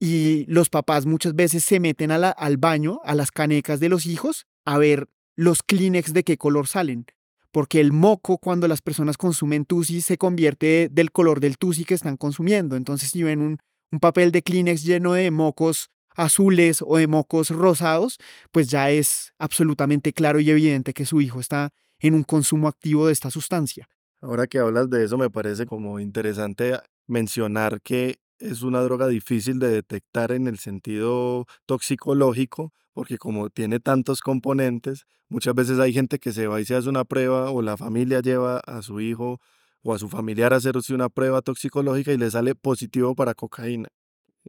Y 0.00 0.46
los 0.46 0.70
papás 0.70 1.04
muchas 1.04 1.34
veces 1.34 1.62
se 1.62 1.78
meten 1.78 2.10
al 2.10 2.56
baño, 2.56 3.00
a 3.04 3.14
las 3.14 3.30
canecas 3.30 3.80
de 3.80 3.90
los 3.90 4.06
hijos, 4.06 4.46
a 4.64 4.78
ver 4.78 5.08
los 5.36 5.62
Kleenex 5.62 6.14
de 6.14 6.24
qué 6.24 6.38
color 6.38 6.66
salen. 6.66 7.04
Porque 7.52 7.80
el 7.80 7.92
moco, 7.92 8.38
cuando 8.38 8.66
las 8.66 8.80
personas 8.80 9.18
consumen 9.18 9.66
Tusi, 9.66 10.00
se 10.00 10.16
convierte 10.16 10.88
del 10.90 11.12
color 11.12 11.40
del 11.40 11.58
Tusi 11.58 11.84
que 11.84 11.94
están 11.94 12.16
consumiendo. 12.16 12.76
Entonces, 12.76 13.10
si 13.10 13.22
ven 13.22 13.42
un, 13.42 13.58
un 13.92 14.00
papel 14.00 14.32
de 14.32 14.42
Kleenex 14.42 14.84
lleno 14.84 15.12
de 15.12 15.30
mocos 15.30 15.90
azules 16.16 16.82
o 16.86 16.96
de 16.96 17.06
mocos 17.06 17.50
rosados, 17.50 18.18
pues 18.52 18.68
ya 18.68 18.90
es 18.90 19.34
absolutamente 19.38 20.12
claro 20.12 20.40
y 20.40 20.50
evidente 20.50 20.94
que 20.94 21.06
su 21.06 21.20
hijo 21.20 21.40
está 21.40 21.70
en 21.98 22.14
un 22.14 22.24
consumo 22.24 22.68
activo 22.68 23.06
de 23.06 23.12
esta 23.12 23.30
sustancia. 23.30 23.88
Ahora 24.22 24.46
que 24.46 24.58
hablas 24.58 24.88
de 24.90 25.04
eso, 25.04 25.18
me 25.18 25.30
parece 25.30 25.66
como 25.66 26.00
interesante 26.00 26.78
mencionar 27.06 27.80
que 27.82 28.18
es 28.40 28.62
una 28.62 28.80
droga 28.80 29.06
difícil 29.06 29.58
de 29.58 29.68
detectar 29.68 30.32
en 30.32 30.46
el 30.46 30.58
sentido 30.58 31.46
toxicológico, 31.66 32.72
porque 32.92 33.18
como 33.18 33.50
tiene 33.50 33.80
tantos 33.80 34.20
componentes, 34.20 35.06
muchas 35.28 35.54
veces 35.54 35.78
hay 35.78 35.92
gente 35.92 36.18
que 36.18 36.32
se 36.32 36.46
va 36.46 36.60
y 36.60 36.64
se 36.64 36.74
hace 36.74 36.88
una 36.88 37.04
prueba 37.04 37.50
o 37.50 37.62
la 37.62 37.76
familia 37.76 38.20
lleva 38.20 38.58
a 38.58 38.82
su 38.82 39.00
hijo 39.00 39.40
o 39.82 39.94
a 39.94 39.98
su 39.98 40.08
familiar 40.08 40.52
a 40.52 40.56
hacerse 40.56 40.94
una 40.94 41.08
prueba 41.08 41.42
toxicológica 41.42 42.12
y 42.12 42.18
le 42.18 42.30
sale 42.30 42.54
positivo 42.54 43.14
para 43.14 43.34
cocaína. 43.34 43.88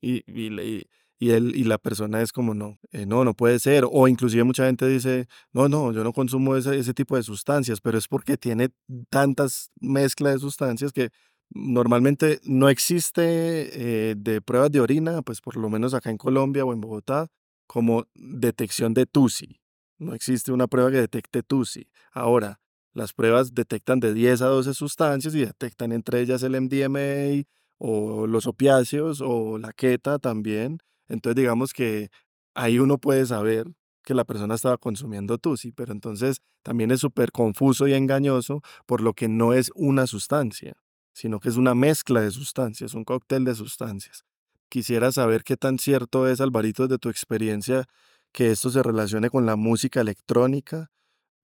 Y, 0.01 0.23
y, 0.27 0.85
y, 1.19 1.29
él, 1.31 1.55
y 1.55 1.63
la 1.65 1.77
persona 1.77 2.21
es 2.21 2.31
como, 2.31 2.53
no, 2.53 2.79
eh, 2.91 3.05
no, 3.05 3.23
no 3.23 3.33
puede 3.33 3.59
ser. 3.59 3.85
O 3.89 4.07
inclusive 4.07 4.43
mucha 4.43 4.65
gente 4.65 4.87
dice, 4.87 5.27
no, 5.53 5.69
no, 5.69 5.91
yo 5.91 6.03
no 6.03 6.13
consumo 6.13 6.55
ese, 6.55 6.77
ese 6.77 6.93
tipo 6.93 7.15
de 7.15 7.23
sustancias, 7.23 7.79
pero 7.81 7.97
es 7.97 8.07
porque 8.07 8.37
tiene 8.37 8.69
tantas 9.09 9.71
mezclas 9.79 10.33
de 10.33 10.39
sustancias 10.39 10.91
que 10.91 11.11
normalmente 11.53 12.39
no 12.43 12.69
existe 12.69 13.21
eh, 13.21 14.15
de 14.17 14.41
pruebas 14.41 14.71
de 14.71 14.79
orina, 14.79 15.21
pues 15.21 15.41
por 15.41 15.57
lo 15.57 15.69
menos 15.69 15.93
acá 15.93 16.09
en 16.09 16.17
Colombia 16.17 16.65
o 16.65 16.73
en 16.73 16.81
Bogotá, 16.81 17.27
como 17.67 18.05
detección 18.15 18.93
de 18.93 19.05
TUSI. 19.05 19.61
No 19.97 20.13
existe 20.13 20.51
una 20.51 20.67
prueba 20.67 20.91
que 20.91 20.97
detecte 20.97 21.43
TUSI. 21.43 21.89
Ahora, 22.11 22.59
las 22.93 23.13
pruebas 23.13 23.53
detectan 23.53 23.99
de 23.99 24.13
10 24.13 24.41
a 24.41 24.47
12 24.47 24.73
sustancias 24.73 25.33
y 25.35 25.39
detectan 25.45 25.91
entre 25.91 26.21
ellas 26.21 26.43
el 26.43 26.59
MDMA 26.59 27.45
o 27.77 28.27
los 28.27 28.47
opiáceos 28.47 29.21
o 29.21 29.57
la 29.57 29.71
queta 29.73 30.19
también. 30.19 30.79
Entonces 31.07 31.35
digamos 31.35 31.73
que 31.73 32.09
ahí 32.53 32.79
uno 32.79 32.97
puede 32.97 33.25
saber 33.25 33.67
que 34.03 34.13
la 34.13 34.25
persona 34.25 34.55
estaba 34.55 34.77
consumiendo 34.77 35.37
tusi, 35.37 35.71
pero 35.71 35.93
entonces 35.93 36.41
también 36.63 36.91
es 36.91 36.99
súper 36.99 37.31
confuso 37.31 37.87
y 37.87 37.93
engañoso 37.93 38.61
por 38.85 39.01
lo 39.01 39.13
que 39.13 39.27
no 39.27 39.53
es 39.53 39.71
una 39.75 40.07
sustancia, 40.07 40.73
sino 41.13 41.39
que 41.39 41.49
es 41.49 41.57
una 41.57 41.75
mezcla 41.75 42.21
de 42.21 42.31
sustancias, 42.31 42.93
un 42.93 43.03
cóctel 43.03 43.45
de 43.45 43.55
sustancias. 43.55 44.23
Quisiera 44.69 45.11
saber 45.11 45.43
qué 45.43 45.57
tan 45.57 45.79
cierto 45.79 46.27
es, 46.27 46.39
Alvarito, 46.39 46.87
de 46.87 46.97
tu 46.97 47.09
experiencia, 47.09 47.85
que 48.31 48.51
esto 48.51 48.69
se 48.69 48.81
relacione 48.81 49.29
con 49.29 49.45
la 49.45 49.55
música 49.55 50.01
electrónica. 50.01 50.89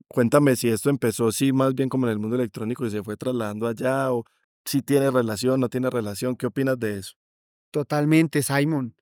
Cuéntame 0.07 0.55
si 0.55 0.69
esto 0.69 0.89
empezó, 0.89 1.31
sí, 1.31 1.51
más 1.51 1.73
bien 1.73 1.89
como 1.89 2.07
en 2.07 2.13
el 2.13 2.19
mundo 2.19 2.37
electrónico 2.37 2.85
y 2.85 2.91
se 2.91 3.03
fue 3.03 3.17
trasladando 3.17 3.67
allá, 3.67 4.13
o 4.13 4.23
si 4.63 4.81
tiene 4.81 5.11
relación, 5.11 5.59
no 5.59 5.69
tiene 5.69 5.89
relación. 5.89 6.35
¿Qué 6.35 6.45
opinas 6.45 6.79
de 6.79 6.99
eso? 6.99 7.15
Totalmente, 7.71 8.43
Simon. 8.43 8.95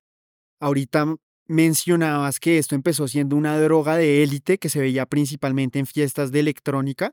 Ahorita 0.60 1.16
mencionabas 1.46 2.40
que 2.40 2.58
esto 2.58 2.74
empezó 2.74 3.06
siendo 3.06 3.36
una 3.36 3.58
droga 3.60 3.96
de 3.96 4.22
élite 4.22 4.58
que 4.58 4.68
se 4.68 4.80
veía 4.80 5.06
principalmente 5.06 5.78
en 5.78 5.86
fiestas 5.86 6.32
de 6.32 6.40
electrónica 6.40 7.12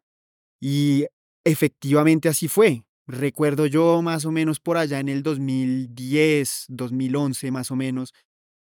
y 0.59 1.05
efectivamente 1.43 2.29
así 2.29 2.47
fue. 2.47 2.83
Recuerdo 3.05 3.65
yo 3.65 4.01
más 4.01 4.25
o 4.25 4.31
menos 4.31 4.59
por 4.59 4.77
allá 4.77 4.99
en 4.99 5.09
el 5.09 5.23
2010, 5.23 6.65
2011 6.69 7.51
más 7.51 7.69
o 7.71 7.75
menos, 7.75 8.13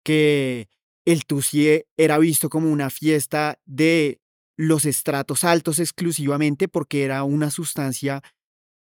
que 0.04 0.68
el 1.06 1.26
Tusie 1.26 1.88
era 1.98 2.18
visto 2.18 2.50
como 2.50 2.72
una 2.72 2.90
fiesta 2.90 3.60
de 3.66 4.20
los 4.58 4.86
estratos 4.86 5.44
altos 5.44 5.80
exclusivamente 5.80 6.68
porque 6.68 7.04
era 7.04 7.24
una 7.24 7.50
sustancia 7.50 8.22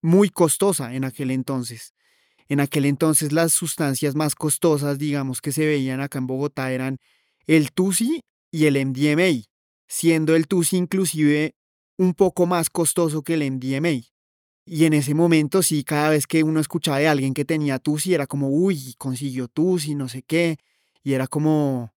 muy 0.02 0.30
costosa 0.30 0.94
en 0.94 1.04
aquel 1.04 1.30
entonces. 1.30 1.94
En 2.48 2.60
aquel 2.60 2.84
entonces 2.84 3.32
las 3.32 3.52
sustancias 3.52 4.14
más 4.14 4.34
costosas, 4.34 4.98
digamos, 4.98 5.40
que 5.40 5.52
se 5.52 5.66
veían 5.66 6.00
acá 6.00 6.18
en 6.18 6.26
Bogotá 6.26 6.72
eran 6.72 6.98
el 7.46 7.72
TUSI 7.72 8.22
y 8.50 8.66
el 8.66 8.74
MDMA, 8.86 9.44
siendo 9.86 10.34
el 10.34 10.48
TUSI 10.48 10.76
inclusive 10.76 11.54
un 11.96 12.14
poco 12.14 12.46
más 12.46 12.70
costoso 12.70 13.22
que 13.22 13.34
el 13.34 13.50
MDMA. 13.50 14.02
Y 14.64 14.84
en 14.84 14.92
ese 14.92 15.14
momento 15.14 15.62
sí, 15.62 15.84
cada 15.84 16.10
vez 16.10 16.26
que 16.26 16.42
uno 16.42 16.60
escuchaba 16.60 16.98
de 16.98 17.08
alguien 17.08 17.34
que 17.34 17.44
tenía 17.44 17.78
TUSI 17.78 18.14
era 18.14 18.26
como, 18.26 18.48
uy, 18.48 18.94
consiguió 18.98 19.48
TUSI, 19.48 19.94
no 19.94 20.08
sé 20.08 20.22
qué, 20.22 20.58
y 21.02 21.14
era 21.14 21.26
como, 21.26 21.92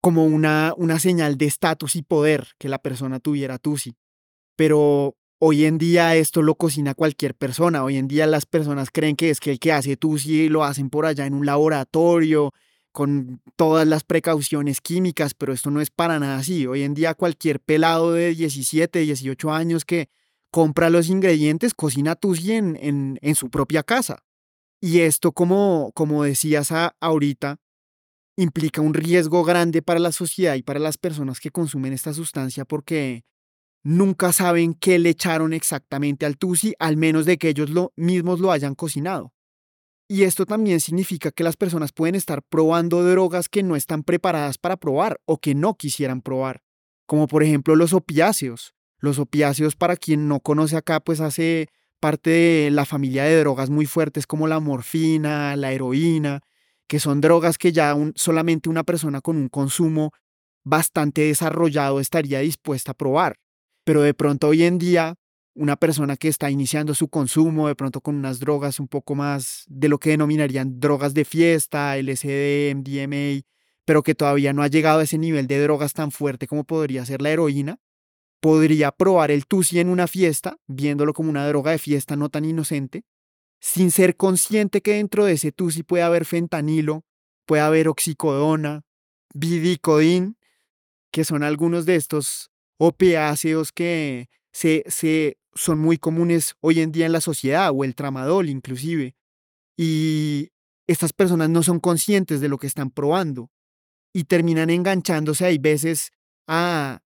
como 0.00 0.24
una, 0.24 0.74
una 0.76 0.98
señal 0.98 1.36
de 1.38 1.46
estatus 1.46 1.96
y 1.96 2.02
poder 2.02 2.48
que 2.58 2.68
la 2.68 2.78
persona 2.78 3.20
tuviera 3.20 3.58
TUSI. 3.58 3.94
Pero 4.56 5.16
Hoy 5.42 5.64
en 5.64 5.78
día 5.78 6.16
esto 6.16 6.42
lo 6.42 6.54
cocina 6.54 6.94
cualquier 6.94 7.34
persona. 7.34 7.82
Hoy 7.82 7.96
en 7.96 8.08
día 8.08 8.26
las 8.26 8.44
personas 8.44 8.90
creen 8.92 9.16
que 9.16 9.30
es 9.30 9.40
que 9.40 9.52
el 9.52 9.58
que 9.58 9.72
hace 9.72 9.96
tusi 9.96 10.50
lo 10.50 10.64
hacen 10.64 10.90
por 10.90 11.06
allá 11.06 11.24
en 11.24 11.32
un 11.32 11.46
laboratorio 11.46 12.52
con 12.92 13.40
todas 13.56 13.88
las 13.88 14.04
precauciones 14.04 14.82
químicas, 14.82 15.32
pero 15.32 15.54
esto 15.54 15.70
no 15.70 15.80
es 15.80 15.88
para 15.88 16.18
nada 16.18 16.36
así. 16.36 16.66
Hoy 16.66 16.82
en 16.82 16.92
día 16.92 17.14
cualquier 17.14 17.58
pelado 17.58 18.12
de 18.12 18.34
17, 18.34 18.98
18 18.98 19.50
años 19.50 19.86
que 19.86 20.10
compra 20.50 20.90
los 20.90 21.08
ingredientes 21.08 21.74
cocina 21.74 22.16
tusi 22.16 22.52
en, 22.52 22.76
en, 22.80 23.18
en 23.22 23.34
su 23.34 23.50
propia 23.50 23.82
casa. 23.82 24.24
Y 24.80 25.00
esto, 25.00 25.32
como, 25.32 25.92
como 25.94 26.24
decías 26.24 26.72
ahorita, 27.00 27.58
implica 28.36 28.80
un 28.80 28.94
riesgo 28.94 29.44
grande 29.44 29.82
para 29.82 30.00
la 30.00 30.12
sociedad 30.12 30.54
y 30.54 30.62
para 30.62 30.80
las 30.80 30.96
personas 30.96 31.40
que 31.40 31.50
consumen 31.50 31.92
esta 31.92 32.14
sustancia 32.14 32.64
porque 32.64 33.24
nunca 33.82 34.32
saben 34.32 34.74
qué 34.74 34.98
le 34.98 35.10
echaron 35.10 35.52
exactamente 35.52 36.26
al 36.26 36.38
tusi, 36.38 36.74
al 36.78 36.96
menos 36.96 37.26
de 37.26 37.38
que 37.38 37.50
ellos 37.50 37.70
lo, 37.70 37.92
mismos 37.96 38.40
lo 38.40 38.52
hayan 38.52 38.74
cocinado. 38.74 39.32
Y 40.08 40.24
esto 40.24 40.44
también 40.44 40.80
significa 40.80 41.30
que 41.30 41.44
las 41.44 41.56
personas 41.56 41.92
pueden 41.92 42.14
estar 42.14 42.42
probando 42.42 43.04
drogas 43.04 43.48
que 43.48 43.62
no 43.62 43.76
están 43.76 44.02
preparadas 44.02 44.58
para 44.58 44.76
probar 44.76 45.20
o 45.24 45.38
que 45.38 45.54
no 45.54 45.74
quisieran 45.74 46.20
probar, 46.20 46.62
como 47.06 47.28
por 47.28 47.42
ejemplo 47.42 47.76
los 47.76 47.92
opiáceos. 47.92 48.74
Los 49.00 49.18
opiáceos, 49.18 49.76
para 49.76 49.96
quien 49.96 50.28
no 50.28 50.40
conoce 50.40 50.76
acá, 50.76 51.00
pues 51.00 51.20
hace 51.20 51.68
parte 52.00 52.30
de 52.30 52.70
la 52.70 52.84
familia 52.84 53.24
de 53.24 53.38
drogas 53.40 53.70
muy 53.70 53.86
fuertes 53.86 54.26
como 54.26 54.48
la 54.48 54.60
morfina, 54.60 55.56
la 55.56 55.72
heroína, 55.72 56.40
que 56.86 56.98
son 56.98 57.20
drogas 57.20 57.58
que 57.58 57.72
ya 57.72 57.94
solamente 58.14 58.68
una 58.68 58.84
persona 58.84 59.20
con 59.20 59.36
un 59.36 59.48
consumo 59.48 60.12
bastante 60.64 61.22
desarrollado 61.22 62.00
estaría 62.00 62.40
dispuesta 62.40 62.92
a 62.92 62.94
probar. 62.94 63.36
Pero 63.84 64.02
de 64.02 64.14
pronto 64.14 64.48
hoy 64.48 64.64
en 64.64 64.78
día, 64.78 65.14
una 65.54 65.76
persona 65.76 66.16
que 66.16 66.28
está 66.28 66.50
iniciando 66.50 66.94
su 66.94 67.08
consumo, 67.08 67.68
de 67.68 67.74
pronto 67.74 68.00
con 68.00 68.16
unas 68.16 68.40
drogas 68.40 68.80
un 68.80 68.88
poco 68.88 69.14
más 69.14 69.64
de 69.68 69.88
lo 69.88 69.98
que 69.98 70.10
denominarían 70.10 70.80
drogas 70.80 71.14
de 71.14 71.24
fiesta, 71.24 71.96
LSD, 71.96 72.74
MDMA, 72.74 73.42
pero 73.84 74.02
que 74.02 74.14
todavía 74.14 74.52
no 74.52 74.62
ha 74.62 74.68
llegado 74.68 75.00
a 75.00 75.04
ese 75.04 75.18
nivel 75.18 75.46
de 75.46 75.60
drogas 75.62 75.92
tan 75.92 76.10
fuerte 76.10 76.46
como 76.46 76.64
podría 76.64 77.04
ser 77.04 77.22
la 77.22 77.30
heroína, 77.30 77.78
podría 78.40 78.90
probar 78.90 79.30
el 79.30 79.46
tusi 79.46 79.78
en 79.80 79.88
una 79.88 80.06
fiesta, 80.06 80.56
viéndolo 80.66 81.12
como 81.12 81.30
una 81.30 81.46
droga 81.46 81.70
de 81.72 81.78
fiesta 81.78 82.16
no 82.16 82.30
tan 82.30 82.44
inocente, 82.44 83.04
sin 83.60 83.90
ser 83.90 84.16
consciente 84.16 84.80
que 84.80 84.94
dentro 84.94 85.26
de 85.26 85.34
ese 85.34 85.52
tusi 85.52 85.82
puede 85.82 86.02
haber 86.02 86.24
fentanilo, 86.24 87.04
puede 87.46 87.62
haber 87.62 87.88
oxicodona, 87.88 88.82
bidicodín, 89.34 90.36
que 91.12 91.24
son 91.24 91.42
algunos 91.42 91.84
de 91.84 91.96
estos 91.96 92.50
opiáceos 92.78 93.72
que 93.72 94.28
se, 94.52 94.84
se, 94.88 95.38
son 95.54 95.78
muy 95.78 95.98
comunes 95.98 96.54
hoy 96.60 96.80
en 96.80 96.92
día 96.92 97.06
en 97.06 97.12
la 97.12 97.20
sociedad, 97.20 97.70
o 97.74 97.84
el 97.84 97.94
tramadol 97.94 98.48
inclusive. 98.48 99.14
Y 99.76 100.50
estas 100.86 101.12
personas 101.12 101.50
no 101.50 101.62
son 101.62 101.78
conscientes 101.78 102.40
de 102.40 102.48
lo 102.48 102.58
que 102.58 102.66
están 102.66 102.90
probando 102.90 103.50
y 104.12 104.24
terminan 104.24 104.70
enganchándose, 104.70 105.44
hay 105.44 105.58
veces, 105.58 106.10
a 106.46 107.00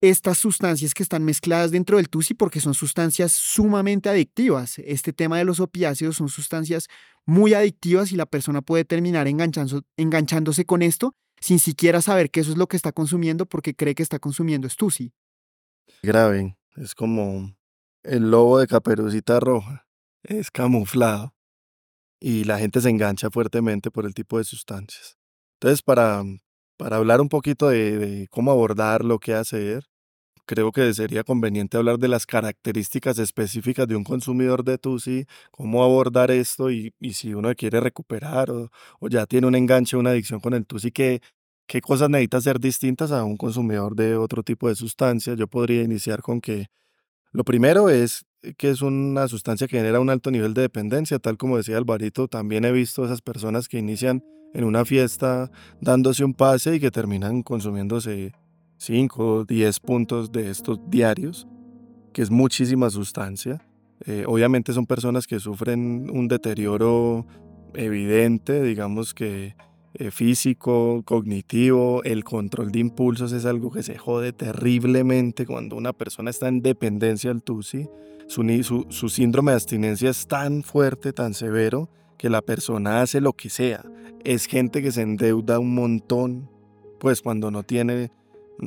estas 0.00 0.38
sustancias 0.38 0.94
que 0.94 1.02
están 1.02 1.24
mezcladas 1.24 1.70
dentro 1.70 1.96
del 1.96 2.08
TUSI 2.08 2.34
porque 2.34 2.60
son 2.60 2.74
sustancias 2.74 3.32
sumamente 3.32 4.08
adictivas. 4.08 4.78
Este 4.78 5.12
tema 5.12 5.38
de 5.38 5.44
los 5.44 5.60
opiáceos 5.60 6.16
son 6.16 6.28
sustancias 6.28 6.88
muy 7.26 7.54
adictivas 7.54 8.12
y 8.12 8.16
la 8.16 8.26
persona 8.26 8.62
puede 8.62 8.84
terminar 8.84 9.26
enganchándose 9.26 10.64
con 10.64 10.82
esto 10.82 11.14
sin 11.40 11.58
siquiera 11.58 12.00
saber 12.02 12.30
que 12.30 12.40
eso 12.40 12.52
es 12.52 12.58
lo 12.58 12.66
que 12.66 12.76
está 12.76 12.92
consumiendo 12.92 13.46
porque 13.46 13.74
cree 13.74 13.94
que 13.94 14.02
está 14.02 14.18
consumiendo 14.18 14.68
TUSI. 14.68 15.12
Grave, 16.02 16.56
es 16.76 16.94
como 16.94 17.56
el 18.02 18.30
lobo 18.30 18.58
de 18.58 18.66
caperucita 18.66 19.40
roja, 19.40 19.86
es 20.22 20.50
camuflado 20.50 21.34
y 22.20 22.44
la 22.44 22.58
gente 22.58 22.80
se 22.80 22.90
engancha 22.90 23.30
fuertemente 23.30 23.90
por 23.90 24.04
el 24.04 24.14
tipo 24.14 24.38
de 24.38 24.44
sustancias. 24.44 25.16
Entonces, 25.60 25.82
para 25.82 26.22
para 26.78 26.96
hablar 26.96 27.20
un 27.20 27.28
poquito 27.28 27.68
de, 27.68 28.28
cómo 28.30 28.52
abordarlo, 28.52 29.18
qué 29.18 29.34
hacer, 29.34 29.84
creo 30.48 30.72
que 30.72 30.94
sería 30.94 31.24
conveniente 31.24 31.76
hablar 31.76 31.98
de 31.98 32.08
las 32.08 32.24
características 32.24 33.18
específicas 33.18 33.86
de 33.86 33.96
un 33.96 34.02
consumidor 34.02 34.64
de 34.64 34.78
TUSI, 34.78 35.26
cómo 35.50 35.84
abordar 35.84 36.30
esto 36.30 36.70
y, 36.70 36.94
si 37.12 37.34
uno 37.34 37.54
quiere 37.54 37.80
recuperar 37.80 38.50
o, 38.50 38.70
ya 39.10 39.26
tiene 39.26 39.46
un 39.46 39.54
enganche, 39.54 39.98
una 39.98 40.10
adicción 40.10 40.40
con 40.40 40.54
el 40.54 40.64
TUSI, 40.64 40.90
qué, 40.90 41.20
qué 41.66 41.82
cosas 41.82 42.08
necesita 42.08 42.40
ser 42.40 42.58
distintas 42.60 43.12
a 43.12 43.24
un 43.24 43.36
consumidor 43.36 43.94
de 43.94 44.16
otro 44.16 44.42
tipo 44.42 44.70
de 44.70 44.74
sustancias. 44.74 45.36
Yo 45.36 45.48
podría 45.48 45.82
iniciar 45.82 46.22
con 46.22 46.40
que 46.40 46.68
lo 47.30 47.44
primero 47.44 47.90
es 47.90 48.24
que 48.56 48.70
es 48.70 48.80
una 48.80 49.28
sustancia 49.28 49.68
que 49.68 49.76
genera 49.76 50.00
un 50.00 50.08
alto 50.08 50.30
nivel 50.30 50.54
de 50.54 50.62
dependencia, 50.62 51.18
tal 51.18 51.36
como 51.36 51.58
decía 51.58 51.76
Alvarito, 51.76 52.26
también 52.26 52.64
he 52.64 52.72
visto 52.72 53.04
esas 53.04 53.20
personas 53.20 53.68
que 53.68 53.78
inician 53.78 54.24
en 54.54 54.64
una 54.64 54.86
fiesta 54.86 55.50
dándose 55.82 56.24
un 56.24 56.32
pase 56.32 56.76
y 56.76 56.80
que 56.80 56.90
terminan 56.90 57.42
consumiéndose 57.42 58.32
5 58.78 59.26
o 59.26 59.44
10 59.44 59.80
puntos 59.80 60.32
de 60.32 60.50
estos 60.50 60.78
diarios, 60.88 61.46
que 62.12 62.22
es 62.22 62.30
muchísima 62.30 62.90
sustancia. 62.90 63.64
Eh, 64.06 64.24
obviamente 64.26 64.72
son 64.72 64.86
personas 64.86 65.26
que 65.26 65.40
sufren 65.40 66.08
un 66.10 66.28
deterioro 66.28 67.26
evidente, 67.74 68.62
digamos 68.62 69.12
que 69.12 69.56
eh, 69.94 70.10
físico, 70.10 71.02
cognitivo, 71.04 72.02
el 72.04 72.22
control 72.22 72.70
de 72.70 72.78
impulsos 72.78 73.32
es 73.32 73.44
algo 73.44 73.70
que 73.72 73.82
se 73.82 73.98
jode 73.98 74.32
terriblemente 74.32 75.44
cuando 75.44 75.76
una 75.76 75.92
persona 75.92 76.30
está 76.30 76.48
en 76.48 76.62
dependencia 76.62 77.30
al 77.30 77.42
TUSI. 77.42 77.88
Su, 78.28 78.86
su 78.90 79.08
síndrome 79.08 79.52
de 79.52 79.56
abstinencia 79.56 80.10
es 80.10 80.26
tan 80.26 80.62
fuerte, 80.62 81.12
tan 81.12 81.34
severo, 81.34 81.88
que 82.18 82.28
la 82.28 82.42
persona 82.42 83.00
hace 83.00 83.20
lo 83.20 83.32
que 83.32 83.48
sea. 83.48 83.84
Es 84.24 84.46
gente 84.46 84.82
que 84.82 84.92
se 84.92 85.02
endeuda 85.02 85.58
un 85.58 85.74
montón, 85.74 86.50
pues 87.00 87.22
cuando 87.22 87.50
no 87.50 87.62
tiene, 87.62 88.10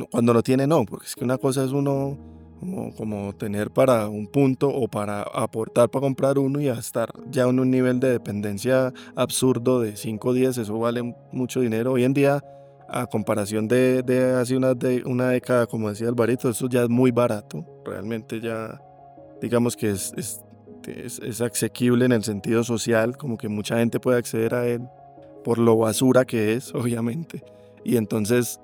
cuando 0.10 0.34
no 0.34 0.42
tiene 0.44 0.68
no, 0.68 0.86
porque 0.86 1.08
es 1.08 1.16
que 1.16 1.24
una 1.24 1.38
cosa 1.38 1.64
es 1.64 1.72
uno 1.72 2.18
como, 2.60 2.94
como 2.94 3.34
tener 3.34 3.72
para 3.72 4.08
un 4.08 4.28
punto 4.28 4.70
o 4.70 4.88
para 4.88 5.24
aportar 5.24 5.90
para 5.90 6.02
comprar 6.02 6.38
uno 6.38 6.62
y 6.62 6.68
a 6.68 6.74
estar 6.74 7.12
ya 7.30 7.44
en 7.44 7.60
un 7.60 7.72
nivel 7.72 8.00
de 8.00 8.12
dependencia 8.12 8.94
absurdo 9.16 9.82
de 9.82 9.98
5 9.98 10.30
o 10.30 10.34
10, 10.34 10.60
eso 10.60 10.80
vale 10.80 11.16
mucho 11.32 11.62
dinero. 11.62 11.94
Hoy 11.94 12.04
en 12.04 12.14
día, 12.14 12.44
a 12.88 13.08
comparación 13.08 13.68
de, 13.68 14.04
de 14.04 14.34
hace 14.34 14.56
una, 14.56 14.74
de, 14.74 15.04
una 15.06 15.30
década, 15.30 15.66
como 15.66 15.90
decía 15.90 16.08
Alvarito, 16.08 16.50
eso 16.50 16.70
ya 16.70 16.84
es 16.84 16.90
muy 16.90 17.12
barato, 17.12 17.66
realmente 17.86 18.40
ya 18.40 18.82
digamos 19.42 19.76
que 19.76 19.90
es, 19.90 20.14
es 20.16 20.44
es, 20.88 21.42
asequible 21.42 22.06
en 22.06 22.12
el 22.12 22.24
sentido 22.24 22.64
social, 22.64 23.18
como 23.18 23.38
que 23.38 23.50
mucha 23.50 23.78
gente 23.78 24.00
puede 24.00 24.18
acceder 24.18 24.56
a 24.56 24.68
él 24.68 24.82
por 25.44 25.58
lo 25.58 25.78
basura 25.78 26.26
que 26.26 26.54
es, 26.54 26.74
obviamente. 26.76 27.44
Y 27.84 27.98
entonces, 27.98 28.60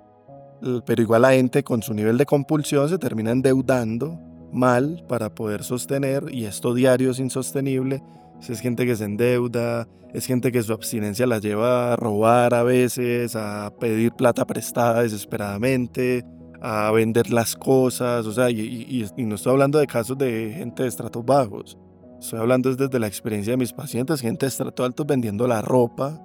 pero 0.86 1.02
igual 1.02 1.22
la 1.24 1.34
gente 1.34 1.64
con 1.64 1.82
su 1.84 1.94
nivel 1.94 2.18
de 2.18 2.26
compulsión 2.26 2.90
se 2.90 2.98
termina 2.98 3.32
endeudando 3.32 4.20
mal 4.52 5.04
para 5.08 5.34
poder 5.34 5.64
sostener 5.64 6.26
y 6.32 6.46
esto 6.46 6.74
diario 6.74 7.12
es 7.12 7.20
insostenible. 7.20 8.02
Es 8.48 8.60
gente 8.60 8.86
que 8.86 8.96
se 8.96 9.06
endeuda, 9.06 9.88
es 10.14 10.26
gente 10.26 10.52
que 10.52 10.62
su 10.62 10.72
abstinencia 10.72 11.26
la 11.26 11.40
lleva 11.40 11.94
a 11.94 11.96
robar 11.96 12.54
a 12.54 12.64
veces, 12.64 13.36
a 13.36 13.74
pedir 13.80 14.14
plata 14.14 14.46
prestada 14.46 15.02
desesperadamente, 15.02 16.24
a 16.62 16.92
vender 16.92 17.32
las 17.32 17.56
cosas, 17.56 18.26
o 18.26 18.32
sea, 18.32 18.50
y, 18.50 19.06
y 19.16 19.24
no 19.24 19.36
estoy 19.36 19.54
hablando 19.54 19.80
de 19.80 19.88
casos 19.88 20.18
de 20.18 20.54
gente 20.56 20.84
de 20.84 20.90
estratos 20.90 21.26
bajos, 21.26 21.78
Estoy 22.20 22.40
hablando 22.40 22.74
desde 22.74 23.00
la 23.00 23.06
experiencia 23.06 23.54
de 23.54 23.58
mis 23.58 23.74
pacientes, 23.74 24.22
gente 24.22 24.48
de 24.48 24.50
estrato 24.50 24.84
alto 24.84 25.06
vendiendo 25.06 25.46
la 25.46 25.62
ropa 25.62 26.20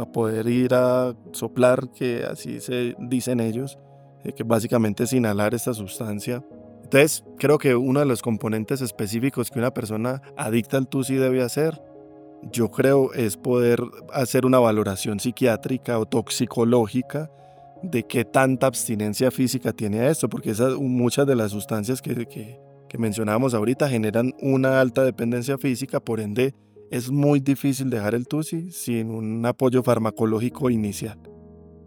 para 0.00 0.12
poder 0.12 0.46
ir 0.48 0.72
a 0.72 1.14
soplar, 1.32 1.90
que 1.92 2.24
así 2.24 2.60
se 2.60 2.94
dicen 2.98 3.38
ellos, 3.38 3.78
que 4.34 4.42
básicamente 4.44 5.04
es 5.04 5.12
inhalar 5.12 5.54
esta 5.54 5.74
sustancia. 5.74 6.42
Entonces, 6.82 7.22
creo 7.38 7.58
que 7.58 7.76
uno 7.76 8.00
de 8.00 8.06
los 8.06 8.22
componentes 8.22 8.80
específicos 8.80 9.50
que 9.50 9.58
una 9.58 9.74
persona 9.74 10.22
adicta 10.38 10.78
al 10.78 10.88
TUSI 10.88 11.16
debe 11.16 11.42
hacer, 11.42 11.82
yo 12.50 12.70
creo, 12.70 13.12
es 13.12 13.36
poder 13.36 13.82
hacer 14.12 14.46
una 14.46 14.58
valoración 14.58 15.20
psiquiátrica 15.20 15.98
o 15.98 16.06
toxicológica 16.06 17.30
de 17.82 18.04
qué 18.04 18.24
tanta 18.24 18.68
abstinencia 18.68 19.30
física 19.30 19.72
tiene 19.74 20.00
a 20.00 20.10
esto, 20.10 20.30
porque 20.30 20.50
esas, 20.50 20.76
muchas 20.76 21.26
de 21.26 21.36
las 21.36 21.50
sustancias 21.50 22.00
que, 22.00 22.26
que 22.26 22.58
que 22.90 22.98
mencionábamos 22.98 23.54
ahorita 23.54 23.88
generan 23.88 24.34
una 24.40 24.80
alta 24.80 25.04
dependencia 25.04 25.56
física, 25.56 26.00
por 26.00 26.18
ende 26.18 26.54
es 26.90 27.10
muy 27.10 27.38
difícil 27.38 27.88
dejar 27.88 28.14
el 28.14 28.26
TUSI 28.26 28.72
sin 28.72 29.10
un 29.10 29.46
apoyo 29.46 29.82
farmacológico 29.82 30.70
inicial. 30.70 31.18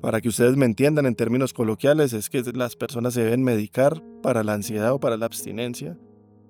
Para 0.01 0.21
que 0.21 0.29
ustedes 0.29 0.55
me 0.55 0.65
entiendan 0.65 1.05
en 1.05 1.15
términos 1.15 1.53
coloquiales, 1.53 2.13
es 2.13 2.29
que 2.29 2.41
las 2.53 2.75
personas 2.75 3.13
se 3.13 3.23
deben 3.23 3.43
medicar 3.43 4.01
para 4.21 4.43
la 4.43 4.53
ansiedad 4.53 4.93
o 4.93 4.99
para 4.99 5.17
la 5.17 5.25
abstinencia. 5.25 5.97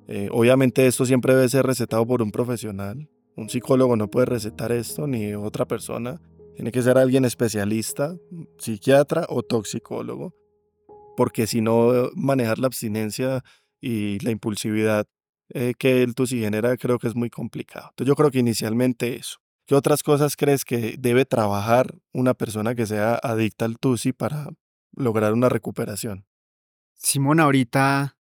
Eh, 0.07 0.29
obviamente 0.31 0.85
esto 0.85 1.05
siempre 1.05 1.33
debe 1.33 1.49
ser 1.49 1.65
recetado 1.65 2.05
por 2.05 2.21
un 2.21 2.31
profesional. 2.31 3.09
Un 3.35 3.49
psicólogo 3.49 3.95
no 3.95 4.07
puede 4.09 4.27
recetar 4.27 4.71
esto 4.71 5.07
ni 5.07 5.33
otra 5.33 5.65
persona. 5.65 6.21
Tiene 6.55 6.71
que 6.71 6.83
ser 6.83 6.99
alguien 6.99 7.25
especialista, 7.25 8.15
psiquiatra 8.59 9.25
o 9.29 9.41
toxicólogo. 9.41 10.35
Porque 11.17 11.47
si 11.47 11.61
no, 11.61 12.09
manejar 12.15 12.59
la 12.59 12.67
abstinencia 12.67 13.43
y 13.81 14.19
la 14.19 14.29
impulsividad 14.31 15.07
eh, 15.53 15.73
que 15.77 16.01
el 16.01 16.15
TUSI 16.15 16.39
genera 16.39 16.75
creo 16.77 16.97
que 16.99 17.07
es 17.07 17.15
muy 17.15 17.29
complicado. 17.29 17.87
Entonces 17.91 18.07
yo 18.07 18.15
creo 18.15 18.31
que 18.31 18.39
inicialmente 18.39 19.15
eso. 19.15 19.37
¿Qué 19.65 19.75
otras 19.75 20.03
cosas 20.03 20.35
crees 20.35 20.65
que 20.65 20.95
debe 20.97 21.25
trabajar 21.25 21.95
una 22.11 22.33
persona 22.33 22.75
que 22.75 22.85
sea 22.85 23.15
adicta 23.15 23.65
al 23.65 23.77
TUSI 23.77 24.11
para 24.11 24.49
lograr 24.95 25.33
una 25.33 25.49
recuperación? 25.49 26.25
Simón, 26.95 27.39
ahorita 27.39 28.17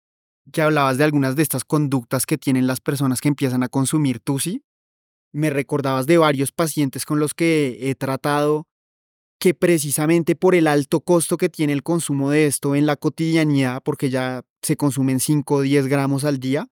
que 0.52 0.62
hablabas 0.62 0.98
de 0.98 1.04
algunas 1.04 1.36
de 1.36 1.44
estas 1.44 1.64
conductas 1.64 2.26
que 2.26 2.38
tienen 2.38 2.68
las 2.68 2.82
personas 2.82 3.22
que 3.22 3.30
empiezan 3.30 3.64
a 3.64 3.70
consumir 3.70 4.20
TUSI, 4.20 4.64
me 5.32 5.50
recordabas 5.50 6.08
de 6.08 6.18
varios 6.18 6.52
pacientes 6.52 7.06
con 7.06 7.20
los 7.20 7.34
que 7.34 7.78
he 7.90 7.96
tratado 7.96 8.68
que 9.40 9.54
precisamente 9.56 10.36
por 10.36 10.54
el 10.54 10.68
alto 10.68 11.00
costo 11.02 11.38
que 11.38 11.50
tiene 11.50 11.74
el 11.74 11.82
consumo 11.82 12.30
de 12.30 12.46
esto 12.46 12.76
en 12.76 12.86
la 12.86 12.96
cotidianidad, 12.96 13.82
porque 13.84 14.10
ya 14.10 14.44
se 14.62 14.78
consumen 14.78 15.20
5 15.20 15.56
o 15.56 15.62
10 15.62 15.88
gramos 15.88 16.26
al 16.26 16.40
día, 16.40 16.68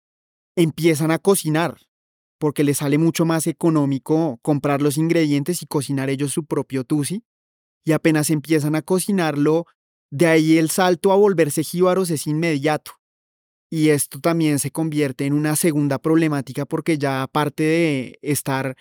empiezan 0.58 1.12
a 1.12 1.20
cocinar, 1.20 1.78
porque 2.39 2.63
les 2.63 2.80
sale 2.80 2.98
mucho 2.98 3.26
más 3.26 3.48
económico 3.48 4.39
comprar 4.41 4.82
los 4.82 4.98
ingredientes 4.98 5.62
y 5.62 5.67
cocinar 5.67 6.10
ellos 6.10 6.34
su 6.34 6.46
propio 6.46 6.84
tusi, 6.84 7.24
y 7.86 7.93
apenas 7.93 8.30
empiezan 8.32 8.76
a 8.76 8.82
cocinarlo, 8.82 9.65
de 10.12 10.26
ahí 10.26 10.58
el 10.58 10.70
salto 10.70 11.12
a 11.12 11.15
volverse 11.15 11.63
jíbaros 11.63 12.10
es 12.10 12.28
inmediato. 12.28 12.93
Y 13.70 13.89
esto 13.89 14.20
también 14.20 14.60
se 14.60 14.72
convierte 14.72 15.26
en 15.26 15.34
una 15.34 15.56
segunda 15.56 16.00
problemática 16.00 16.65
porque 16.65 16.98
ya 16.98 17.22
aparte 17.22 17.63
de 17.63 18.20
estar 18.22 18.76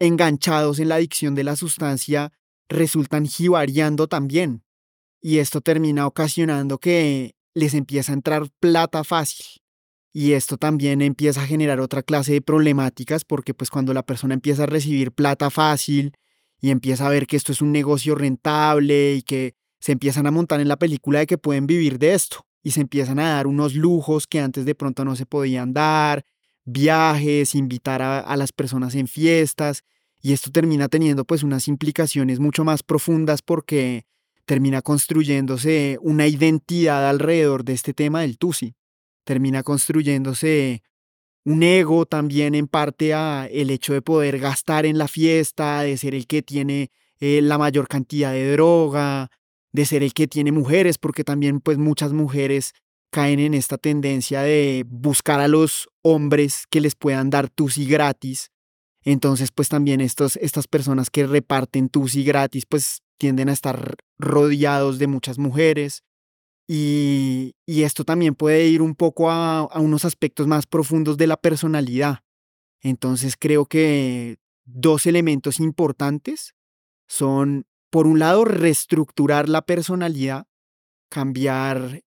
enganchados 0.00 0.78
en 0.78 0.88
la 0.88 0.94
adicción 0.96 1.34
de 1.34 1.44
la 1.44 1.56
sustancia, 1.56 2.32
resultan 2.68 3.26
jibariando 3.26 4.08
también. 4.08 4.64
Y 5.20 5.38
esto 5.38 5.60
termina 5.60 6.06
ocasionando 6.06 6.78
que 6.78 7.34
les 7.54 7.74
empieza 7.74 8.12
a 8.12 8.14
entrar 8.14 8.48
plata 8.60 9.04
fácil. 9.04 9.61
Y 10.12 10.32
esto 10.32 10.58
también 10.58 11.00
empieza 11.00 11.42
a 11.42 11.46
generar 11.46 11.80
otra 11.80 12.02
clase 12.02 12.32
de 12.32 12.42
problemáticas 12.42 13.24
porque 13.24 13.54
pues 13.54 13.70
cuando 13.70 13.94
la 13.94 14.02
persona 14.02 14.34
empieza 14.34 14.64
a 14.64 14.66
recibir 14.66 15.12
plata 15.12 15.48
fácil 15.48 16.12
y 16.60 16.70
empieza 16.70 17.06
a 17.06 17.10
ver 17.10 17.26
que 17.26 17.36
esto 17.36 17.52
es 17.52 17.62
un 17.62 17.72
negocio 17.72 18.14
rentable 18.14 19.14
y 19.14 19.22
que 19.22 19.54
se 19.80 19.92
empiezan 19.92 20.26
a 20.26 20.30
montar 20.30 20.60
en 20.60 20.68
la 20.68 20.76
película 20.76 21.20
de 21.20 21.26
que 21.26 21.38
pueden 21.38 21.66
vivir 21.66 21.98
de 21.98 22.14
esto 22.14 22.46
y 22.62 22.72
se 22.72 22.82
empiezan 22.82 23.18
a 23.18 23.30
dar 23.30 23.46
unos 23.46 23.74
lujos 23.74 24.26
que 24.26 24.40
antes 24.40 24.64
de 24.64 24.74
pronto 24.74 25.04
no 25.04 25.16
se 25.16 25.26
podían 25.26 25.72
dar, 25.72 26.24
viajes, 26.64 27.54
invitar 27.54 28.02
a, 28.02 28.20
a 28.20 28.36
las 28.36 28.52
personas 28.52 28.94
en 28.94 29.08
fiestas 29.08 29.82
y 30.20 30.32
esto 30.32 30.52
termina 30.52 30.88
teniendo 30.88 31.24
pues 31.24 31.42
unas 31.42 31.66
implicaciones 31.66 32.38
mucho 32.38 32.64
más 32.64 32.82
profundas 32.82 33.42
porque 33.42 34.04
termina 34.44 34.82
construyéndose 34.82 35.98
una 36.00 36.26
identidad 36.26 37.08
alrededor 37.08 37.64
de 37.64 37.72
este 37.72 37.94
tema 37.94 38.20
del 38.20 38.38
Tusi. 38.38 38.74
Termina 39.24 39.62
construyéndose 39.62 40.82
un 41.44 41.62
ego 41.62 42.06
también 42.06 42.54
en 42.54 42.68
parte 42.68 43.14
a 43.14 43.46
el 43.50 43.70
hecho 43.70 43.92
de 43.92 44.02
poder 44.02 44.38
gastar 44.38 44.86
en 44.86 44.98
la 44.98 45.08
fiesta, 45.08 45.82
de 45.82 45.96
ser 45.96 46.14
el 46.14 46.26
que 46.26 46.42
tiene 46.42 46.90
eh, 47.20 47.40
la 47.42 47.58
mayor 47.58 47.88
cantidad 47.88 48.32
de 48.32 48.52
droga, 48.52 49.30
de 49.72 49.86
ser 49.86 50.02
el 50.02 50.14
que 50.14 50.28
tiene 50.28 50.52
mujeres, 50.52 50.98
porque 50.98 51.24
también 51.24 51.60
pues 51.60 51.78
muchas 51.78 52.12
mujeres 52.12 52.72
caen 53.10 53.40
en 53.40 53.54
esta 53.54 53.76
tendencia 53.76 54.42
de 54.42 54.84
buscar 54.88 55.40
a 55.40 55.48
los 55.48 55.88
hombres 56.02 56.64
que 56.70 56.80
les 56.80 56.94
puedan 56.94 57.30
dar 57.30 57.48
tusi 57.48 57.86
gratis. 57.86 58.50
Entonces, 59.04 59.50
pues 59.50 59.68
también 59.68 60.00
estos, 60.00 60.36
estas 60.36 60.68
personas 60.68 61.10
que 61.10 61.26
reparten 61.26 61.88
tusi 61.88 62.24
gratis, 62.24 62.64
pues 62.66 63.02
tienden 63.18 63.48
a 63.48 63.52
estar 63.52 63.96
rodeados 64.18 64.98
de 64.98 65.08
muchas 65.08 65.38
mujeres. 65.38 66.02
Y, 66.68 67.54
esto 67.66 68.04
también 68.04 68.34
puede 68.34 68.66
ir 68.66 68.80
un 68.80 68.94
poco 68.94 69.30
a, 69.30 69.68
unos 69.80 70.04
aspectos 70.04 70.46
más 70.46 70.66
profundos 70.66 71.16
de 71.16 71.26
la 71.26 71.36
personalidad. 71.36 72.20
Entonces 72.80 73.36
creo 73.38 73.66
que 73.66 74.38
dos 74.64 75.06
elementos 75.06 75.58
importantes 75.58 76.54
son, 77.08 77.66
por 77.90 78.06
un 78.06 78.18
lado, 78.18 78.44
reestructurar 78.44 79.48
la 79.48 79.62
personalidad, 79.62 80.46
cambiar, 81.10 82.02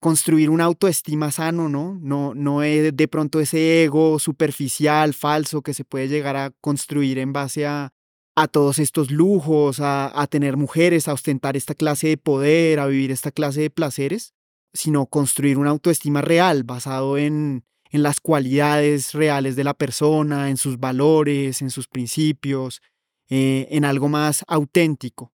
construir 0.00 0.50
una 0.50 0.64
autoestima 0.64 1.30
sano, 1.30 1.68
¿no? 1.68 1.98
No, 2.00 2.34
no 2.34 2.62
es 2.62 2.94
de 2.94 3.08
pronto 3.08 3.40
ese 3.40 3.84
ego 3.84 4.18
superficial, 4.18 5.14
falso, 5.14 5.62
que 5.62 5.74
se 5.74 5.84
puede 5.84 6.08
llegar 6.08 6.36
a 6.36 6.50
construir 6.60 7.18
en 7.18 7.32
base 7.32 7.66
a, 7.66 7.93
a 8.36 8.48
todos 8.48 8.78
estos 8.78 9.10
lujos, 9.10 9.78
a, 9.80 10.26
tener 10.28 10.56
mujeres, 10.56 11.06
a 11.06 11.12
ostentar 11.12 11.56
esta 11.56 11.74
clase 11.74 12.08
de 12.08 12.16
poder, 12.16 12.80
a 12.80 12.86
vivir 12.86 13.10
esta 13.10 13.30
clase 13.30 13.60
de 13.60 13.70
placeres, 13.70 14.34
sino 14.72 15.06
construir 15.06 15.56
una 15.56 15.70
autoestima 15.70 16.20
real 16.20 16.64
basado 16.64 17.16
en, 17.16 17.64
en 17.90 18.02
las 18.02 18.20
cualidades 18.20 19.12
reales 19.12 19.54
de 19.54 19.64
la 19.64 19.74
persona, 19.74 20.50
en 20.50 20.56
sus 20.56 20.80
valores, 20.80 21.62
en 21.62 21.70
sus 21.70 21.86
principios, 21.86 22.82
eh, 23.28 23.68
en 23.70 23.84
algo 23.84 24.08
más 24.08 24.44
auténtico. 24.48 25.32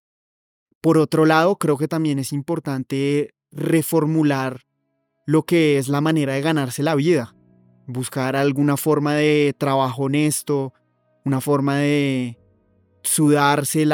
Por 0.82 0.98
otro 0.98 1.24
lado, 1.24 1.56
creo 1.56 1.78
que 1.78 1.88
también 1.88 2.18
es 2.18 2.32
importante 2.32 3.34
reformular 3.50 4.66
lo 5.26 5.44
que 5.44 5.78
es 5.78 5.88
la 5.88 6.00
manera 6.00 6.34
de 6.34 6.42
ganarse 6.42 6.82
la 6.82 6.94
vida, 6.94 7.34
buscar 7.86 8.36
alguna 8.36 8.76
forma 8.76 9.14
de 9.14 9.54
trabajo 9.56 10.04
honesto, 10.04 10.74
una 11.24 11.40
forma 11.40 11.78
de, 11.78 12.39
sudarse 13.02 13.86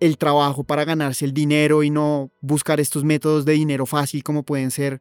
el 0.00 0.18
trabajo 0.18 0.64
para 0.64 0.84
ganarse 0.84 1.24
el 1.24 1.32
dinero 1.32 1.82
y 1.82 1.90
no 1.90 2.30
buscar 2.40 2.80
estos 2.80 3.04
métodos 3.04 3.44
de 3.44 3.52
dinero 3.52 3.86
fácil 3.86 4.22
como 4.22 4.42
pueden 4.42 4.70
ser 4.70 5.00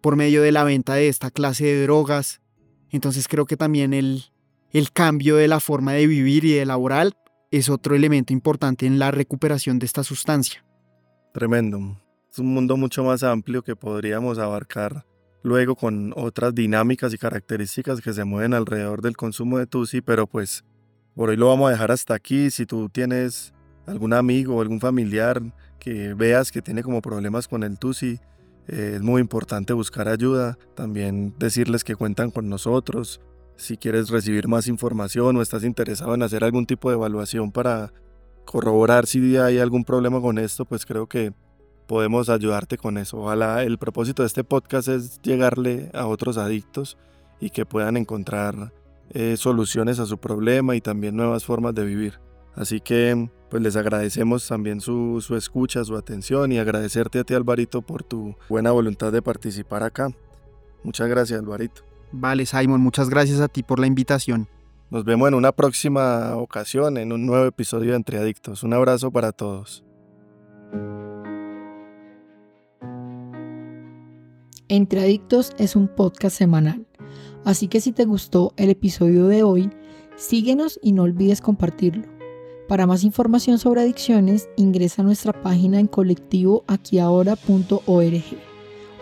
por 0.00 0.16
medio 0.16 0.42
de 0.42 0.52
la 0.52 0.64
venta 0.64 0.94
de 0.94 1.08
esta 1.08 1.30
clase 1.30 1.64
de 1.64 1.82
drogas. 1.84 2.40
Entonces 2.90 3.28
creo 3.28 3.46
que 3.46 3.56
también 3.56 3.94
el, 3.94 4.24
el 4.70 4.92
cambio 4.92 5.36
de 5.36 5.48
la 5.48 5.60
forma 5.60 5.92
de 5.92 6.06
vivir 6.06 6.44
y 6.44 6.52
de 6.52 6.66
laboral 6.66 7.16
es 7.50 7.68
otro 7.68 7.94
elemento 7.94 8.32
importante 8.32 8.86
en 8.86 8.98
la 8.98 9.10
recuperación 9.10 9.78
de 9.78 9.86
esta 9.86 10.02
sustancia. 10.02 10.64
Tremendo. 11.32 11.98
Es 12.30 12.38
un 12.38 12.52
mundo 12.52 12.76
mucho 12.76 13.04
más 13.04 13.22
amplio 13.22 13.62
que 13.62 13.76
podríamos 13.76 14.38
abarcar 14.38 15.04
luego 15.42 15.76
con 15.76 16.12
otras 16.16 16.54
dinámicas 16.54 17.12
y 17.12 17.18
características 17.18 18.00
que 18.00 18.12
se 18.12 18.24
mueven 18.24 18.54
alrededor 18.54 19.02
del 19.02 19.16
consumo 19.16 19.58
de 19.58 19.66
Tusi, 19.66 20.00
pero 20.00 20.26
pues 20.26 20.64
por 21.14 21.30
hoy 21.30 21.36
lo 21.36 21.48
vamos 21.48 21.68
a 21.68 21.72
dejar 21.72 21.90
hasta 21.90 22.14
aquí. 22.14 22.50
Si 22.50 22.66
tú 22.66 22.88
tienes 22.88 23.52
algún 23.86 24.12
amigo 24.12 24.56
o 24.56 24.60
algún 24.60 24.80
familiar 24.80 25.42
que 25.78 26.14
veas 26.14 26.52
que 26.52 26.62
tiene 26.62 26.82
como 26.82 27.02
problemas 27.02 27.48
con 27.48 27.62
el 27.62 27.78
TUSI, 27.78 28.20
eh, 28.68 28.92
es 28.96 29.02
muy 29.02 29.20
importante 29.20 29.72
buscar 29.72 30.08
ayuda. 30.08 30.58
También 30.74 31.34
decirles 31.38 31.84
que 31.84 31.96
cuentan 31.96 32.30
con 32.30 32.48
nosotros. 32.48 33.20
Si 33.56 33.76
quieres 33.76 34.08
recibir 34.08 34.48
más 34.48 34.66
información 34.66 35.36
o 35.36 35.42
estás 35.42 35.64
interesado 35.64 36.14
en 36.14 36.22
hacer 36.22 36.44
algún 36.44 36.66
tipo 36.66 36.88
de 36.88 36.96
evaluación 36.96 37.52
para 37.52 37.92
corroborar 38.44 39.06
si 39.06 39.36
hay 39.36 39.58
algún 39.58 39.84
problema 39.84 40.20
con 40.20 40.38
esto, 40.38 40.64
pues 40.64 40.86
creo 40.86 41.06
que 41.06 41.32
podemos 41.86 42.28
ayudarte 42.28 42.78
con 42.78 42.96
eso. 42.96 43.18
Ojalá 43.18 43.62
el 43.62 43.78
propósito 43.78 44.22
de 44.22 44.28
este 44.28 44.44
podcast 44.44 44.88
es 44.88 45.20
llegarle 45.22 45.90
a 45.92 46.06
otros 46.06 46.38
adictos 46.38 46.96
y 47.40 47.50
que 47.50 47.66
puedan 47.66 47.96
encontrar 47.96 48.72
eh, 49.14 49.36
soluciones 49.36 49.98
a 49.98 50.06
su 50.06 50.18
problema 50.18 50.74
y 50.74 50.80
también 50.80 51.16
nuevas 51.16 51.44
formas 51.44 51.74
de 51.74 51.84
vivir. 51.84 52.20
Así 52.54 52.80
que 52.80 53.28
pues 53.50 53.62
les 53.62 53.76
agradecemos 53.76 54.48
también 54.48 54.80
su, 54.80 55.20
su 55.20 55.36
escucha, 55.36 55.84
su 55.84 55.96
atención 55.96 56.52
y 56.52 56.58
agradecerte 56.58 57.18
a 57.18 57.24
ti 57.24 57.34
Alvarito 57.34 57.82
por 57.82 58.02
tu 58.02 58.34
buena 58.48 58.70
voluntad 58.70 59.12
de 59.12 59.20
participar 59.20 59.82
acá. 59.82 60.10
Muchas 60.82 61.08
gracias 61.08 61.38
Alvarito. 61.38 61.82
Vale 62.12 62.46
Simon, 62.46 62.80
muchas 62.80 63.08
gracias 63.08 63.40
a 63.40 63.48
ti 63.48 63.62
por 63.62 63.78
la 63.78 63.86
invitación. 63.86 64.48
Nos 64.90 65.04
vemos 65.04 65.28
en 65.28 65.34
una 65.34 65.52
próxima 65.52 66.36
ocasión, 66.36 66.98
en 66.98 67.12
un 67.12 67.24
nuevo 67.24 67.46
episodio 67.46 67.90
de 67.90 67.96
Entre 67.96 68.18
Adictos. 68.18 68.62
Un 68.62 68.74
abrazo 68.74 69.10
para 69.10 69.32
todos. 69.32 69.84
Entre 74.68 75.00
Adictos 75.00 75.52
es 75.58 75.76
un 75.76 75.88
podcast 75.88 76.36
semanal 76.36 76.86
Así 77.44 77.68
que 77.68 77.80
si 77.80 77.92
te 77.92 78.04
gustó 78.04 78.52
el 78.56 78.70
episodio 78.70 79.26
de 79.26 79.42
hoy, 79.42 79.70
síguenos 80.16 80.78
y 80.82 80.92
no 80.92 81.02
olvides 81.02 81.40
compartirlo. 81.40 82.04
Para 82.68 82.86
más 82.86 83.02
información 83.04 83.58
sobre 83.58 83.82
adicciones, 83.82 84.48
ingresa 84.56 85.02
a 85.02 85.04
nuestra 85.04 85.32
página 85.32 85.80
en 85.80 85.88
colectivoaquiahora.org 85.88 88.22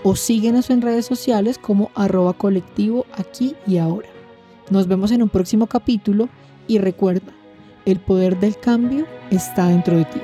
o 0.02 0.16
síguenos 0.16 0.70
en 0.70 0.82
redes 0.82 1.06
sociales 1.06 1.58
como 1.58 1.90
arroba 1.94 2.32
colectivo 2.32 3.06
aquí 3.12 3.54
y 3.66 3.78
ahora. 3.78 4.08
Nos 4.70 4.86
vemos 4.86 5.12
en 5.12 5.22
un 5.22 5.28
próximo 5.28 5.66
capítulo 5.66 6.28
y 6.66 6.78
recuerda, 6.78 7.32
el 7.84 8.00
poder 8.00 8.40
del 8.40 8.56
cambio 8.56 9.06
está 9.30 9.68
dentro 9.68 9.96
de 9.96 10.06
ti. 10.06 10.20